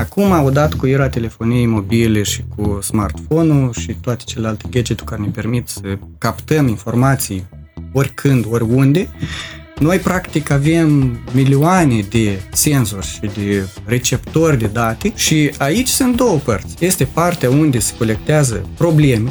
Acum, 0.00 0.44
odată 0.44 0.76
cu 0.76 0.86
era 0.86 1.08
telefoniei 1.08 1.66
mobile 1.66 2.22
și 2.22 2.44
cu 2.56 2.78
smartphone-ul 2.82 3.72
și 3.72 3.96
toate 4.00 4.22
celelalte 4.26 4.64
gadget 4.70 5.00
care 5.00 5.20
ne 5.20 5.28
permit 5.28 5.68
să 5.68 5.98
captăm 6.18 6.68
informații 6.68 7.44
oricând, 7.92 8.44
oriunde, 8.50 9.08
noi 9.78 9.98
practic 9.98 10.50
avem 10.50 11.18
milioane 11.32 12.00
de 12.10 12.40
senzori 12.52 13.06
și 13.06 13.20
de 13.20 13.68
receptori 13.84 14.58
de 14.58 14.66
date 14.66 15.12
și 15.14 15.50
aici 15.58 15.88
sunt 15.88 16.16
două 16.16 16.36
părți. 16.36 16.84
Este 16.84 17.04
partea 17.04 17.50
unde 17.50 17.78
se 17.78 17.92
colectează 17.98 18.66
probleme 18.76 19.30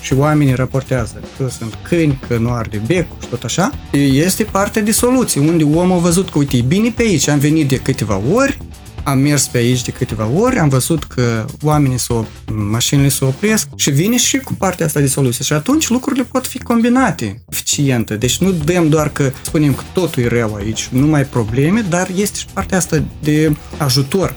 și 0.00 0.14
oamenii 0.14 0.54
raportează 0.54 1.22
că 1.36 1.48
sunt 1.48 1.78
câini, 1.82 2.20
că 2.28 2.36
nu 2.36 2.50
arde 2.50 2.80
becul 2.86 3.16
și 3.20 3.28
tot 3.28 3.42
așa. 3.42 3.72
Este 4.12 4.44
partea 4.44 4.82
de 4.82 4.90
soluții, 4.92 5.40
unde 5.40 5.64
omul 5.64 5.96
a 5.96 6.00
văzut 6.00 6.30
că, 6.30 6.38
uite, 6.38 6.56
e 6.56 6.62
bine 6.62 6.92
pe 6.96 7.02
aici, 7.02 7.28
am 7.28 7.38
venit 7.38 7.68
de 7.68 7.76
câteva 7.76 8.20
ori, 8.32 8.58
am 9.06 9.18
mers 9.18 9.46
pe 9.46 9.58
aici 9.58 9.82
de 9.82 9.90
câteva 9.90 10.28
ori, 10.34 10.58
am 10.58 10.68
văzut 10.68 11.04
că 11.04 11.44
oamenii 11.62 11.98
s-o, 11.98 12.24
mașinile 12.52 13.08
se 13.08 13.24
opresc 13.24 13.68
și 13.76 13.90
vine 13.90 14.16
și 14.16 14.38
cu 14.38 14.54
partea 14.54 14.86
asta 14.86 15.00
de 15.00 15.06
soluție. 15.06 15.44
Și 15.44 15.52
atunci 15.52 15.88
lucrurile 15.88 16.24
pot 16.24 16.46
fi 16.46 16.58
combinate 16.58 17.42
eficient. 17.50 18.10
Deci 18.10 18.38
nu 18.38 18.50
dăm 18.50 18.88
doar 18.88 19.08
că 19.08 19.32
spunem 19.42 19.74
că 19.74 19.82
totul 19.92 20.22
e 20.22 20.28
rău 20.28 20.54
aici, 20.54 20.88
nu 20.92 21.06
mai 21.06 21.24
probleme, 21.24 21.80
dar 21.80 22.08
este 22.14 22.38
și 22.38 22.46
partea 22.52 22.78
asta 22.78 23.02
de 23.22 23.56
ajutor. 23.76 24.34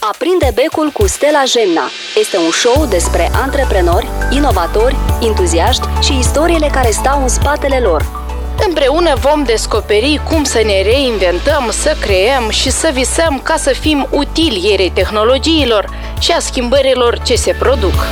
Aprinde 0.00 0.52
becul 0.54 0.90
cu 0.92 1.06
Stella 1.06 1.42
Gemna. 1.44 1.86
Este 2.20 2.36
un 2.36 2.50
show 2.50 2.86
despre 2.86 3.30
antreprenori, 3.32 4.08
inovatori, 4.30 4.96
entuziaști 5.22 5.86
și 6.02 6.18
istoriile 6.18 6.68
care 6.72 6.90
stau 6.90 7.22
în 7.22 7.28
spatele 7.28 7.78
lor. 7.78 8.19
Împreună 8.66 9.14
vom 9.14 9.42
descoperi 9.42 10.20
cum 10.28 10.44
să 10.44 10.62
ne 10.64 10.82
reinventăm, 10.82 11.68
să 11.70 11.96
creăm 12.00 12.50
și 12.50 12.70
să 12.70 12.90
visăm 12.94 13.40
ca 13.44 13.56
să 13.56 13.70
fim 13.72 14.06
utili 14.10 14.68
ierei 14.68 14.90
tehnologiilor 14.90 15.88
și 16.20 16.32
a 16.32 16.38
schimbărilor 16.38 17.18
ce 17.18 17.34
se 17.34 17.52
produc. 17.58 18.06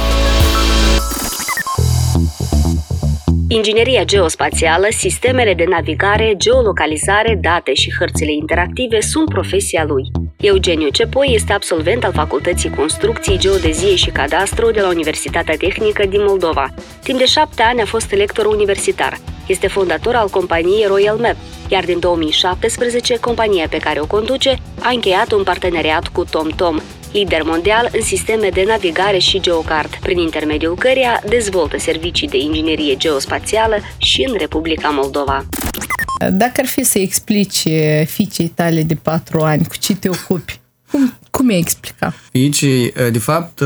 Ingineria 3.49 4.05
geospațială, 4.05 4.87
sistemele 4.91 5.55
de 5.55 5.65
navigare, 5.65 6.35
geolocalizare, 6.37 7.39
date 7.41 7.75
și 7.75 7.95
hărțile 7.99 8.33
interactive 8.33 9.01
sunt 9.01 9.29
profesia 9.29 9.85
lui. 9.85 10.28
Eugeniu 10.41 10.89
Cepoi 10.89 11.31
este 11.35 11.53
absolvent 11.53 12.05
al 12.05 12.13
Facultății 12.13 12.71
Construcții, 12.71 13.39
Geodezie 13.39 13.95
și 13.95 14.11
Cadastru 14.11 14.71
de 14.71 14.81
la 14.81 14.89
Universitatea 14.89 15.55
Tehnică 15.57 16.07
din 16.07 16.25
Moldova. 16.27 16.69
Timp 17.03 17.19
de 17.19 17.25
șapte 17.25 17.63
ani 17.63 17.81
a 17.81 17.85
fost 17.85 18.11
lector 18.11 18.47
universitar. 18.47 19.19
Este 19.47 19.67
fondator 19.67 20.15
al 20.15 20.29
companiei 20.29 20.87
Royal 20.87 21.17
Map, 21.17 21.37
iar 21.69 21.85
din 21.85 21.99
2017 21.99 23.21
compania 23.21 23.67
pe 23.69 23.77
care 23.77 24.01
o 24.01 24.07
conduce 24.07 24.57
a 24.81 24.91
încheiat 24.91 25.33
un 25.33 25.43
parteneriat 25.43 26.09
cu 26.09 26.25
TomTom, 26.25 26.81
lider 27.13 27.43
mondial 27.43 27.89
în 27.93 28.03
sisteme 28.03 28.49
de 28.49 28.65
navigare 28.67 29.19
și 29.19 29.41
geocard, 29.41 29.97
prin 30.03 30.19
intermediul 30.19 30.75
căreia 30.75 31.21
dezvoltă 31.29 31.79
servicii 31.79 32.29
de 32.29 32.37
inginerie 32.37 32.97
geospațială 32.97 33.77
și 33.97 34.27
în 34.29 34.35
Republica 34.39 34.89
Moldova. 34.89 35.45
Dacă 36.33 36.53
ar 36.57 36.67
fi 36.67 36.85
să 36.85 36.99
explici 36.99 37.69
fiicei 38.05 38.49
tale 38.49 38.83
de 38.83 38.95
patru 38.95 39.41
ani 39.41 39.67
cu 39.67 39.77
ce 39.77 39.97
te 39.97 40.09
ocupi, 40.09 40.61
cum, 40.91 41.19
cum 41.31 41.49
e 41.49 41.57
explica? 41.57 42.15
Fiicii, 42.31 42.93
de 43.11 43.19
fapt, 43.19 43.61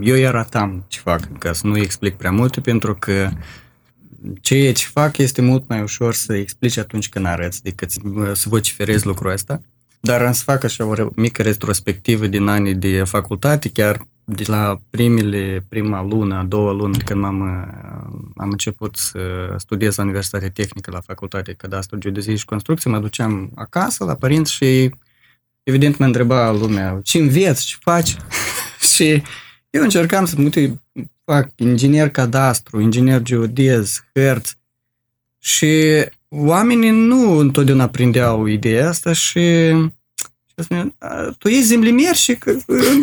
eu 0.00 0.16
i 0.16 0.26
arătam 0.26 0.84
ce 0.88 0.98
fac, 0.98 1.38
ca 1.38 1.52
să 1.52 1.66
nu 1.66 1.78
explic 1.78 2.14
prea 2.14 2.30
multe, 2.30 2.60
pentru 2.60 2.94
că 2.94 3.30
ceea 4.40 4.72
ce 4.72 4.86
fac 4.92 5.16
este 5.16 5.42
mult 5.42 5.68
mai 5.68 5.82
ușor 5.82 6.14
să 6.14 6.34
explici 6.34 6.76
atunci 6.76 7.08
când 7.08 7.26
arăți 7.26 7.62
decât 7.62 7.90
să 8.32 8.48
vociferezi 8.48 9.06
lucrul 9.06 9.32
ăsta. 9.32 9.60
Dar 10.00 10.22
am 10.22 10.32
să 10.32 10.42
fac 10.44 10.64
așa 10.64 10.84
o 10.84 10.94
mică 11.14 11.42
retrospectivă 11.42 12.26
din 12.26 12.46
anii 12.46 12.74
de 12.74 13.02
facultate, 13.04 13.68
chiar 13.68 14.06
de 14.28 14.44
la 14.46 14.80
primele, 14.90 15.64
prima 15.68 16.02
lună, 16.02 16.34
a 16.36 16.42
doua 16.42 16.72
lună, 16.72 16.96
când 17.04 17.24
am, 17.24 17.42
am 18.36 18.50
început 18.50 18.96
să 18.96 19.18
studiez 19.56 19.96
la 19.96 20.02
Universitatea 20.02 20.50
Tehnică 20.50 20.90
la 20.90 21.00
Facultatea 21.00 21.54
Cadastru, 21.54 21.98
Geodezie 21.98 22.36
și 22.36 22.44
Construcție, 22.44 22.90
mă 22.90 22.98
duceam 22.98 23.50
acasă 23.54 24.04
la 24.04 24.14
părinți 24.14 24.52
și 24.52 24.90
evident 25.62 25.98
mă 25.98 26.04
întreba 26.04 26.52
lumea, 26.52 27.00
ce 27.02 27.18
înveți, 27.18 27.66
ce 27.66 27.76
faci? 27.80 28.16
și 28.94 29.22
eu 29.70 29.82
încercam 29.82 30.24
să 30.24 30.34
mă 30.38 30.50
fac 31.24 31.50
inginer 31.56 32.10
cadastru, 32.10 32.80
inginer 32.80 33.22
geodez, 33.22 34.04
hărți 34.14 34.56
și 35.38 36.04
oamenii 36.28 36.90
nu 36.90 37.38
întotdeauna 37.38 37.88
prindeau 37.88 38.46
ideea 38.46 38.88
asta 38.88 39.12
și 39.12 39.40
tu 41.38 41.48
ești 41.48 41.62
zemlimier 41.62 42.14
și 42.14 42.38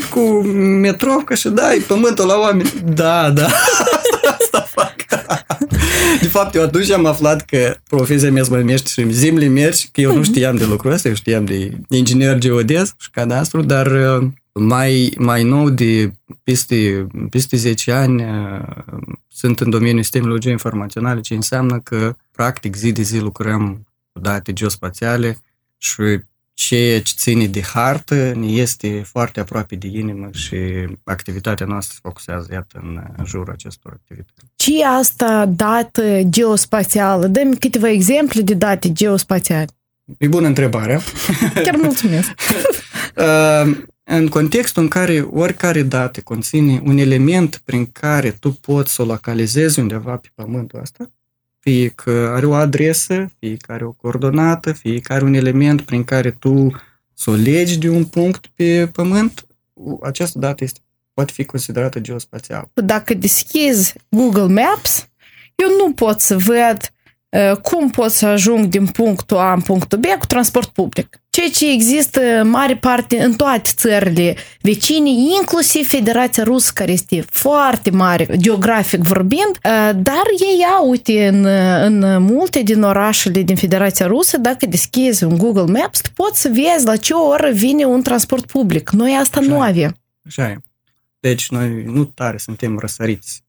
cu 0.10 0.20
metrovcă 0.58 1.36
și 1.36 1.50
dai 1.50 1.78
pământul 1.88 2.26
la 2.26 2.38
oameni. 2.40 2.74
Da, 2.86 3.32
da, 3.32 3.48
asta 4.40 4.62
fac. 4.62 4.96
De 6.22 6.28
fapt, 6.28 6.56
eu 6.56 6.64
atunci 6.64 6.92
am 6.92 7.06
aflat 7.06 7.46
că 7.46 7.76
profesia 7.90 8.32
mea 8.32 8.44
se 8.44 8.58
numește 8.58 8.90
și 8.90 9.12
zemlimier 9.12 9.74
și 9.74 9.92
că 9.92 10.02
eu 10.02 10.16
nu 10.16 10.24
știam 10.24 10.56
de 10.56 10.66
lucrul 10.66 10.92
ăsta, 10.92 11.08
eu 11.08 11.14
știam 11.14 11.46
de 11.46 11.72
inginer 11.90 12.38
geodez 12.38 12.94
și 13.00 13.10
cadastru, 13.10 13.62
dar 13.62 13.92
mai, 14.54 15.14
mai 15.18 15.44
nou 15.44 15.70
de 15.70 16.12
peste, 16.44 17.08
peste 17.30 17.56
10 17.58 17.92
ani 17.92 18.24
sunt 19.28 19.60
în 19.60 19.70
domeniul 19.70 20.02
sistemelor 20.02 20.40
geoinformaționale, 20.40 21.20
ce 21.20 21.34
înseamnă 21.34 21.80
că 21.80 22.16
practic 22.32 22.76
zi 22.76 22.92
de 22.92 23.02
zi 23.02 23.20
lucrăm 23.20 23.88
cu 24.12 24.20
date 24.20 24.54
geospațiale 24.54 25.38
și 25.78 26.20
ceea 26.54 27.02
ce 27.02 27.14
ține 27.18 27.48
de 27.48 27.62
hartă 27.62 28.34
ne 28.36 28.46
este 28.46 29.04
foarte 29.06 29.40
aproape 29.40 29.76
de 29.76 29.88
inimă 29.88 30.30
și 30.32 30.58
activitatea 31.04 31.66
noastră 31.66 31.94
se 31.94 32.00
focusează, 32.04 32.48
iată, 32.52 32.80
în 32.82 33.26
jurul 33.26 33.54
acestor 33.54 33.92
activități. 33.92 34.52
Ce 34.56 34.80
e 34.82 34.86
asta 34.86 35.46
dată 35.46 36.22
geospațială? 36.30 37.28
Dă-mi 37.28 37.58
câteva 37.58 37.90
exemple 37.90 38.42
de 38.42 38.54
date 38.54 38.92
geospațiale. 38.92 39.68
E 40.18 40.28
bună 40.28 40.48
întrebarea. 40.48 41.00
Chiar 41.64 41.76
mulțumesc. 41.76 42.32
în 44.04 44.28
contextul 44.28 44.84
în 44.84 44.90
care 44.90 45.22
oricare 45.22 45.82
date 45.82 46.22
conține 46.22 46.82
un 46.84 46.98
element 46.98 47.62
prin 47.66 47.86
care 47.86 48.32
tu 48.32 48.52
poți 48.52 48.94
să 48.94 49.02
o 49.02 49.06
localizezi 49.06 49.80
undeva 49.80 50.16
pe 50.16 50.30
pământul 50.36 50.80
ăsta, 50.80 51.12
fie 51.64 51.90
că 51.90 52.32
are 52.34 52.46
o 52.46 52.54
adresă, 52.54 53.32
fie 53.40 53.58
că 53.58 53.72
are 53.72 53.86
o 53.86 53.92
coordonată, 53.92 54.72
fie 54.72 55.00
că 55.00 55.14
are 55.14 55.24
un 55.24 55.34
element 55.34 55.82
prin 55.82 56.04
care 56.04 56.32
tu 56.32 56.72
să 57.14 57.30
o 57.30 57.34
legi 57.34 57.78
de 57.78 57.90
un 57.90 58.06
punct 58.06 58.48
pe 58.56 58.88
pământ, 58.88 59.46
această 60.02 60.40
dată 60.40 60.64
este, 60.64 60.80
poate 61.14 61.32
fi 61.32 61.46
considerată 61.46 62.00
geospațială. 62.00 62.70
Dacă 62.74 63.14
deschizi 63.14 63.94
Google 64.10 64.62
Maps, 64.62 65.08
eu 65.56 65.68
nu 65.86 65.94
pot 65.94 66.20
să 66.20 66.38
văd 66.38 66.78
cum 67.62 67.90
pot 67.90 68.12
să 68.12 68.26
ajung 68.26 68.66
din 68.66 68.86
punctul 68.86 69.38
A 69.38 69.54
în 69.54 69.62
punctul 69.62 69.98
B 69.98 70.06
cu 70.06 70.26
transport 70.26 70.70
public. 70.70 71.18
Ceea 71.30 71.50
ce 71.50 71.72
există 71.72 72.22
în 72.42 72.50
mare 72.50 72.76
parte 72.76 73.24
în 73.24 73.34
toate 73.34 73.70
țările 73.76 74.36
vecine, 74.62 75.10
inclusiv 75.40 75.88
Federația 75.88 76.44
Rusă, 76.44 76.72
care 76.74 76.92
este 76.92 77.26
foarte 77.30 77.90
mare 77.90 78.28
geografic 78.38 79.02
vorbind, 79.02 79.58
dar 79.96 80.24
ei 80.40 80.66
au, 80.78 80.90
uite, 80.90 81.28
în, 81.28 81.46
în 81.84 82.24
multe 82.24 82.62
din 82.62 82.82
orașele 82.82 83.42
din 83.42 83.56
Federația 83.56 84.06
Rusă, 84.06 84.38
dacă 84.38 84.66
deschizi 84.66 85.24
un 85.24 85.38
Google 85.38 85.80
Maps, 85.80 86.02
poți 86.14 86.42
să 86.42 86.48
vezi 86.48 86.86
la 86.86 86.96
ce 86.96 87.14
oră 87.14 87.52
vine 87.52 87.86
un 87.86 88.02
transport 88.02 88.46
public. 88.46 88.90
Noi 88.90 89.18
asta 89.22 89.40
Așa 89.40 89.50
nu 89.50 89.60
avem. 89.60 89.98
Așa 90.26 90.50
e. 90.50 90.58
Deci 91.20 91.50
noi 91.50 91.84
nu 91.86 92.04
tare 92.04 92.38
suntem 92.38 92.78
răsăriți 92.78 93.43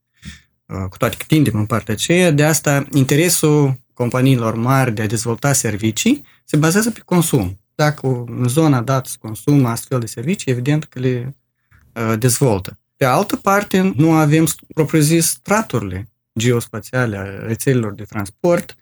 cu 0.88 0.96
toate 0.96 1.16
că 1.16 1.24
tindem 1.26 1.54
în 1.54 1.66
partea 1.66 1.94
aceea, 1.94 2.30
de 2.30 2.44
asta 2.44 2.86
interesul 2.92 3.78
companiilor 3.94 4.54
mari 4.54 4.94
de 4.94 5.02
a 5.02 5.06
dezvolta 5.06 5.52
servicii 5.52 6.24
se 6.44 6.56
bazează 6.56 6.90
pe 6.90 7.00
consum. 7.04 7.60
Dacă 7.74 8.24
în 8.26 8.48
zona 8.48 8.80
dată 8.80 9.08
se 9.08 9.16
consumă 9.20 9.68
astfel 9.68 10.00
de 10.00 10.06
servicii, 10.06 10.52
evident 10.52 10.84
că 10.84 10.98
le 10.98 11.36
uh, 11.92 12.18
dezvoltă. 12.18 12.78
Pe 12.96 13.04
altă 13.04 13.36
parte, 13.36 13.92
nu 13.96 14.12
avem 14.12 14.46
propriu-zis 14.74 15.26
straturile 15.26 16.08
geospațiale 16.38 17.16
a 17.16 17.46
rețelelor 17.46 17.92
de 17.92 18.02
transport. 18.02 18.74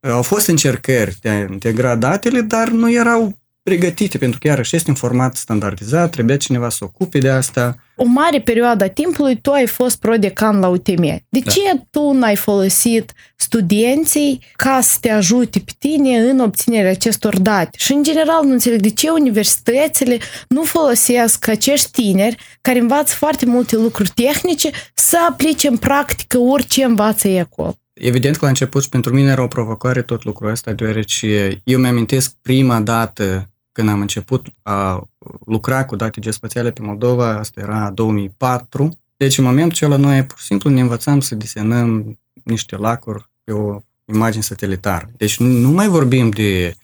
Uh, 0.00 0.10
au 0.10 0.22
fost 0.22 0.46
încercări 0.46 1.16
de 1.20 1.28
a 1.28 1.38
integra 1.38 1.96
datele, 1.96 2.40
dar 2.40 2.68
nu 2.68 2.92
erau 2.92 3.38
pregătite, 3.68 4.18
pentru 4.18 4.38
că 4.38 4.46
iarăși 4.46 4.76
este 4.76 4.90
un 4.90 4.96
format 4.96 5.36
standardizat, 5.36 6.10
trebuia 6.10 6.36
cineva 6.36 6.68
să 6.68 6.84
ocupe 6.84 7.18
de 7.18 7.28
asta. 7.28 7.76
O 7.96 8.04
mare 8.04 8.40
perioadă 8.40 8.84
a 8.84 8.88
timpului 8.88 9.40
tu 9.40 9.50
ai 9.50 9.66
fost 9.66 9.98
prodecan 9.98 10.58
la 10.58 10.68
UTM. 10.68 11.02
De 11.28 11.38
da. 11.38 11.50
ce 11.50 11.60
tu 11.90 12.12
n-ai 12.12 12.36
folosit 12.36 13.12
studenții 13.36 14.40
ca 14.56 14.80
să 14.82 14.96
te 15.00 15.10
ajute 15.10 15.58
pe 15.58 15.72
tine 15.78 16.18
în 16.18 16.38
obținerea 16.40 16.90
acestor 16.90 17.38
date? 17.38 17.70
Și 17.78 17.92
în 17.92 18.02
general 18.02 18.44
nu 18.44 18.52
înțeleg 18.52 18.80
de 18.80 18.90
ce 18.90 19.10
universitățile 19.10 20.18
nu 20.48 20.62
folosesc 20.62 21.48
acești 21.48 21.90
tineri 21.90 22.36
care 22.60 22.78
învață 22.78 23.14
foarte 23.14 23.46
multe 23.46 23.76
lucruri 23.76 24.10
tehnice 24.14 24.70
să 24.94 25.16
aplice 25.28 25.68
în 25.68 25.76
practică 25.76 26.38
orice 26.38 26.84
învață 26.84 27.28
ei 27.28 27.40
acolo. 27.40 27.74
Evident 27.92 28.36
că 28.36 28.44
la 28.44 28.48
început 28.48 28.82
și 28.82 28.88
pentru 28.88 29.14
mine 29.14 29.30
era 29.30 29.42
o 29.42 29.46
provocare 29.46 30.02
tot 30.02 30.24
lucrul 30.24 30.50
ăsta, 30.50 30.72
deoarece 30.72 31.60
eu 31.64 31.78
mi-amintesc 31.78 32.34
prima 32.42 32.80
dată 32.80 33.48
când 33.78 33.90
am 33.90 34.00
început 34.00 34.46
a 34.62 35.08
lucra 35.46 35.84
cu 35.84 35.96
date 35.96 36.20
geospațiale 36.20 36.70
pe 36.70 36.82
Moldova, 36.82 37.28
asta 37.28 37.60
era 37.60 37.90
2004. 37.90 38.98
Deci 39.16 39.38
în 39.38 39.44
momentul 39.44 39.70
acela 39.70 39.96
noi 39.96 40.24
pur 40.24 40.38
și 40.38 40.44
simplu 40.44 40.70
ne 40.70 40.80
învățam 40.80 41.20
să 41.20 41.34
desenăm 41.34 42.18
niște 42.44 42.76
lacuri 42.76 43.30
pe 43.44 43.52
o 43.52 43.80
imagine 44.04 44.42
satelitară. 44.42 45.10
Deci 45.16 45.38
nu, 45.38 45.46
nu 45.46 45.70
mai 45.70 45.88
vorbim 45.88 46.30
de 46.30 46.74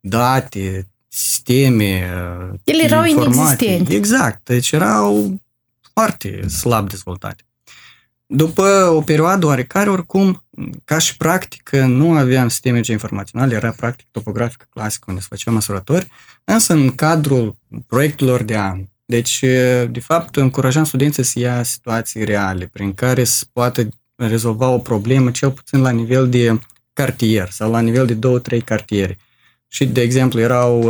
date, 0.00 0.88
sisteme, 1.08 2.10
Ele 2.64 2.82
erau 2.82 3.04
inexistente. 3.04 3.94
Exact. 3.94 4.44
Deci 4.44 4.70
erau 4.70 5.40
foarte 5.92 6.48
slab 6.48 6.88
dezvoltate. 6.88 7.42
După 8.26 8.92
o 8.94 9.00
perioadă 9.00 9.46
oarecare, 9.46 9.90
oricum, 9.90 10.44
ca 10.84 10.98
și 10.98 11.16
practică, 11.16 11.84
nu 11.84 12.12
aveam 12.12 12.48
sisteme 12.48 12.80
informaționale, 12.88 13.54
era 13.54 13.70
practic 13.70 14.06
topografică 14.10 14.66
clasică 14.70 15.04
unde 15.08 15.20
se 15.20 15.26
făceau 15.30 15.54
măsurători, 15.54 16.08
însă 16.44 16.72
în 16.72 16.94
cadrul 16.94 17.56
proiectelor 17.86 18.42
de 18.42 18.56
an. 18.56 18.84
Deci, 19.04 19.40
de 19.90 20.00
fapt, 20.00 20.36
încurajam 20.36 20.84
studenții 20.84 21.22
să 21.22 21.38
ia 21.38 21.62
situații 21.62 22.24
reale 22.24 22.68
prin 22.72 22.94
care 22.94 23.24
să 23.24 23.44
poată 23.52 23.88
rezolva 24.16 24.68
o 24.68 24.78
problemă, 24.78 25.30
cel 25.30 25.50
puțin 25.50 25.80
la 25.80 25.90
nivel 25.90 26.28
de 26.28 26.60
cartier 26.92 27.50
sau 27.50 27.70
la 27.70 27.80
nivel 27.80 28.06
de 28.06 28.14
două, 28.14 28.38
trei 28.38 28.60
cartiere. 28.60 29.18
Și, 29.68 29.86
de 29.86 30.00
exemplu, 30.00 30.40
erau 30.40 30.82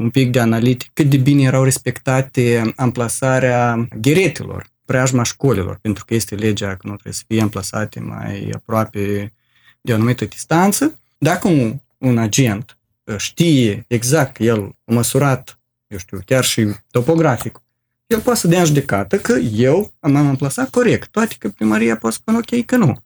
un 0.00 0.10
pic 0.12 0.30
de 0.30 0.40
analitic 0.40 0.90
cât 0.92 1.10
de 1.10 1.16
bine 1.16 1.42
erau 1.42 1.62
respectate 1.62 2.72
amplasarea 2.76 3.88
gheretelor 4.00 4.72
preajma 4.84 5.22
școlilor, 5.22 5.78
pentru 5.80 6.04
că 6.04 6.14
este 6.14 6.34
legea 6.34 6.68
că 6.68 6.80
nu 6.82 6.92
trebuie 6.92 7.12
să 7.12 7.22
fie 7.26 7.42
amplasate 7.42 8.00
mai 8.00 8.50
aproape 8.54 9.32
de 9.80 9.92
o 9.92 9.94
anumită 9.94 10.24
distanță. 10.24 10.98
Dacă 11.18 11.48
un, 11.48 11.80
un 11.98 12.18
agent 12.18 12.78
uh, 13.04 13.16
știe 13.16 13.84
exact 13.88 14.36
că 14.36 14.42
el 14.42 14.76
a 14.84 14.92
măsurat, 14.92 15.58
eu 15.86 15.98
știu, 15.98 16.18
chiar 16.26 16.44
și 16.44 16.74
topografic, 16.90 17.62
el 18.06 18.20
poate 18.20 18.38
să 18.38 18.48
dea 18.48 18.58
în 18.60 18.66
judecată 18.66 19.18
că 19.18 19.32
eu 19.32 19.92
am 20.00 20.16
amplasat 20.16 20.70
corect, 20.70 21.10
toate 21.10 21.34
că 21.38 21.48
primăria 21.48 21.96
poate 21.96 22.16
spune 22.16 22.38
ok 22.38 22.64
că 22.64 22.76
nu. 22.76 23.02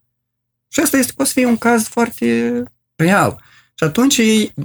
Și 0.69 0.81
asta 0.81 0.97
este, 0.97 1.13
poate 1.17 1.31
să 1.31 1.39
fie 1.39 1.49
un 1.49 1.57
caz 1.57 1.89
foarte 1.89 2.63
real. 2.97 3.43
Și 3.75 3.85
atunci, 3.85 4.21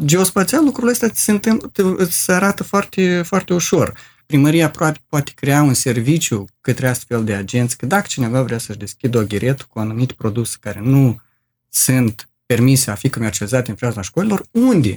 geospațial, 0.06 0.64
lucrurile 0.64 0.92
astea 0.92 1.10
se, 1.14 1.32
întâmplă, 1.32 2.04
se 2.10 2.32
arată 2.32 2.64
foarte, 2.64 3.22
foarte 3.22 3.54
ușor 3.54 3.94
primăria 4.26 4.66
aproape 4.66 5.00
poate 5.08 5.32
crea 5.36 5.62
un 5.62 5.74
serviciu 5.74 6.46
către 6.62 6.88
astfel 6.88 7.24
de 7.24 7.34
agenți, 7.34 7.78
că 7.78 7.86
dacă 7.86 8.06
cineva 8.08 8.42
vrea 8.42 8.58
să-și 8.58 8.78
deschidă 8.78 9.18
o 9.18 9.24
ghiretă 9.24 9.66
cu 9.70 9.80
anumite 9.80 10.14
produse 10.18 10.58
care 10.60 10.80
nu 10.84 11.22
sunt 11.70 12.30
permise 12.46 12.92
a 12.92 12.96
fi 12.96 13.10
comercializate 13.10 13.70
în 13.70 13.76
preajma 13.76 14.02
școlilor, 14.02 14.46
unde? 14.52 14.96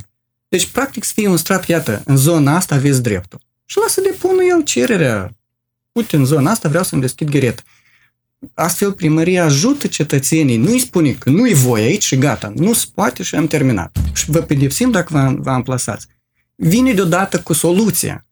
Deci, 0.48 0.66
practic, 0.66 1.04
să 1.04 1.12
fie 1.14 1.28
un 1.28 1.36
strat, 1.36 1.68
iată, 1.68 2.02
în 2.04 2.16
zona 2.16 2.54
asta 2.54 2.74
aveți 2.74 3.02
dreptul. 3.02 3.40
Și 3.64 3.78
lasă 3.78 4.00
depună 4.00 4.42
el 4.42 4.62
cererea. 4.62 5.36
Uite, 5.92 6.16
în 6.16 6.24
zona 6.24 6.50
asta 6.50 6.68
vreau 6.68 6.84
să-mi 6.84 7.00
deschid 7.00 7.30
ghiretă. 7.30 7.62
Astfel, 8.54 8.92
primăria 8.92 9.44
ajută 9.44 9.86
cetățenii, 9.86 10.56
nu 10.56 10.70
îi 10.70 10.78
spune 10.78 11.12
că 11.12 11.30
nu-i 11.30 11.54
voi 11.54 11.82
aici 11.82 12.04
și 12.04 12.18
gata, 12.18 12.52
nu 12.56 12.72
se 12.72 12.86
poate 12.94 13.22
și 13.22 13.34
am 13.34 13.46
terminat. 13.46 13.96
Și 14.12 14.30
vă 14.30 14.40
pedepsim 14.40 14.90
dacă 14.90 15.08
vă, 15.10 15.34
vă 15.38 15.50
amplasați. 15.50 16.06
Vine 16.54 16.92
deodată 16.92 17.40
cu 17.40 17.52
soluția. 17.52 18.26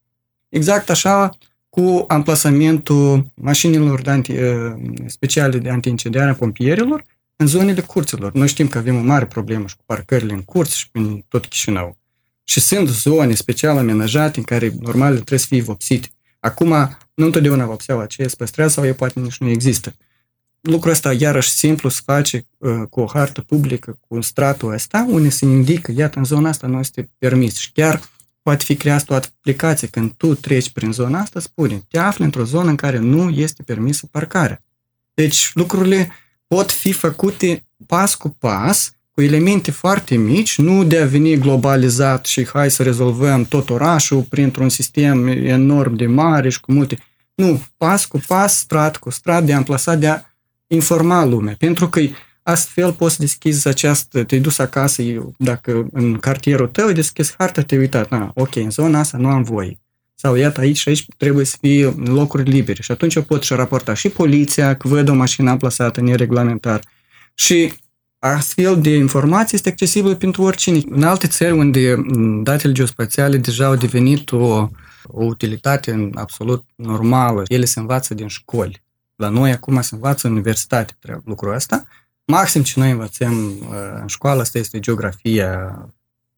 Exact 0.54 0.90
așa 0.90 1.38
cu 1.68 2.04
amplasamentul 2.08 3.26
mașinilor 3.34 4.02
de 4.02 4.10
anti, 4.10 4.32
uh, 4.32 4.72
speciale 5.06 5.58
de 5.58 5.70
antiincendiare 5.70 6.30
a 6.30 6.34
pompierilor 6.34 7.04
în 7.36 7.46
zonele 7.46 7.80
curților. 7.80 8.32
Noi 8.32 8.48
știm 8.48 8.68
că 8.68 8.78
avem 8.78 8.96
o 8.96 9.00
mare 9.00 9.26
problemă 9.26 9.66
și 9.66 9.76
cu 9.76 9.82
parcările 9.86 10.32
în 10.32 10.42
curți 10.42 10.78
și 10.78 10.90
prin 10.90 11.24
tot 11.28 11.46
Chișinău. 11.46 11.96
Și 12.44 12.60
sunt 12.60 12.88
zone 12.88 13.34
special 13.34 13.76
amenajate 13.76 14.38
în 14.38 14.44
care 14.44 14.72
normal 14.80 15.12
trebuie 15.12 15.38
să 15.38 15.46
fie 15.46 15.62
vopsite. 15.62 16.08
Acum, 16.40 16.68
nu 17.14 17.24
întotdeauna 17.24 17.66
vopseaua 17.66 18.02
aceea 18.02 18.28
se 18.28 18.34
păstrează 18.38 18.72
sau 18.72 18.86
e 18.86 18.92
poate 18.92 19.20
nici 19.20 19.38
nu 19.38 19.48
există. 19.48 19.94
Lucrul 20.60 20.92
ăsta 20.92 21.12
iarăși 21.12 21.50
simplu 21.50 21.88
se 21.88 22.00
face 22.04 22.46
uh, 22.58 22.82
cu 22.90 23.00
o 23.00 23.06
hartă 23.06 23.40
publică, 23.40 23.98
cu 24.08 24.20
stratul 24.20 24.72
ăsta, 24.72 25.06
unde 25.08 25.28
se 25.28 25.44
indică, 25.44 25.92
iată, 25.96 26.18
în 26.18 26.24
zona 26.24 26.48
asta 26.48 26.66
nu 26.66 26.78
este 26.78 27.10
permis. 27.18 27.56
Și 27.56 27.72
chiar 27.72 28.00
poate 28.44 28.64
fi 28.64 28.76
creată 28.76 29.12
o 29.12 29.16
aplicație 29.16 29.88
când 29.88 30.12
tu 30.16 30.34
treci 30.34 30.70
prin 30.70 30.92
zona 30.92 31.20
asta, 31.20 31.40
spune, 31.40 31.82
te 31.90 31.98
afli 31.98 32.24
într-o 32.24 32.44
zonă 32.44 32.70
în 32.70 32.76
care 32.76 32.98
nu 32.98 33.28
este 33.28 33.62
permisă 33.62 34.08
parcarea. 34.10 34.62
Deci 35.14 35.50
lucrurile 35.54 36.10
pot 36.46 36.70
fi 36.70 36.92
făcute 36.92 37.64
pas 37.86 38.14
cu 38.14 38.28
pas, 38.28 38.92
cu 39.10 39.22
elemente 39.22 39.70
foarte 39.70 40.16
mici, 40.16 40.58
nu 40.58 40.84
de 40.84 40.98
a 40.98 41.06
veni 41.06 41.38
globalizat 41.38 42.24
și 42.24 42.46
hai 42.46 42.70
să 42.70 42.82
rezolvăm 42.82 43.44
tot 43.44 43.70
orașul 43.70 44.22
printr-un 44.22 44.68
sistem 44.68 45.26
enorm 45.26 45.94
de 45.94 46.06
mare 46.06 46.48
și 46.48 46.60
cu 46.60 46.72
multe. 46.72 46.98
Nu, 47.34 47.62
pas 47.76 48.04
cu 48.04 48.20
pas, 48.26 48.58
strat 48.58 48.96
cu 48.96 49.10
strat, 49.10 49.44
de 49.44 49.52
a 49.52 49.56
amplasa, 49.56 49.94
de 49.94 50.08
a 50.08 50.20
informa 50.66 51.24
lumea. 51.24 51.54
Pentru 51.58 51.88
că 51.88 52.00
Astfel 52.46 52.92
poți 52.92 53.18
deschizi 53.18 53.68
această, 53.68 54.24
te-ai 54.24 54.40
dus 54.40 54.58
acasă, 54.58 55.02
dacă 55.36 55.86
în 55.92 56.18
cartierul 56.18 56.68
tău 56.68 56.86
ai 56.86 56.94
deschis 56.94 57.34
harta, 57.38 57.62
te-ai 57.62 57.80
uitat, 57.80 58.10
na, 58.10 58.30
ok, 58.34 58.56
în 58.56 58.70
zona 58.70 58.98
asta 58.98 59.18
nu 59.18 59.28
am 59.28 59.42
voie. 59.42 59.78
Sau 60.14 60.34
iată 60.34 60.60
aici 60.60 60.76
și 60.76 60.88
aici 60.88 61.06
trebuie 61.16 61.44
să 61.44 61.56
fie 61.60 61.94
locuri 62.04 62.50
libere. 62.50 62.82
Și 62.82 62.90
atunci 62.90 63.14
eu 63.14 63.22
pot 63.22 63.42
și 63.42 63.54
raporta 63.54 63.94
și 63.94 64.08
poliția 64.08 64.76
că 64.76 64.88
văd 64.88 65.08
o 65.08 65.14
mașină 65.14 65.50
amplasată 65.50 66.00
nereglementar. 66.00 66.80
Și 67.34 67.72
astfel 68.18 68.80
de 68.80 68.94
informații 68.94 69.56
este 69.56 69.68
accesibil 69.68 70.16
pentru 70.16 70.42
oricine. 70.42 70.80
În 70.88 71.02
alte 71.02 71.26
țări 71.26 71.52
unde 71.52 72.04
datele 72.42 72.72
geospațiale 72.72 73.36
deja 73.36 73.66
au 73.66 73.74
devenit 73.74 74.32
o, 74.32 74.68
o 75.04 75.24
utilitate 75.24 76.10
absolut 76.14 76.64
normală, 76.74 77.42
ele 77.46 77.64
se 77.64 77.80
învață 77.80 78.14
din 78.14 78.26
școli. 78.26 78.82
La 79.16 79.28
noi 79.28 79.50
acum 79.50 79.80
se 79.80 79.94
învață 79.94 80.26
în 80.26 80.32
universitate 80.32 80.96
lucrul 81.24 81.54
ăsta 81.54 81.84
Maxim 82.26 82.62
ce 82.62 82.78
noi 82.78 82.90
învățăm 82.90 83.46
uh, 83.46 83.76
în 84.00 84.06
școală, 84.06 84.40
asta 84.40 84.58
este 84.58 84.80
geografia 84.80 85.78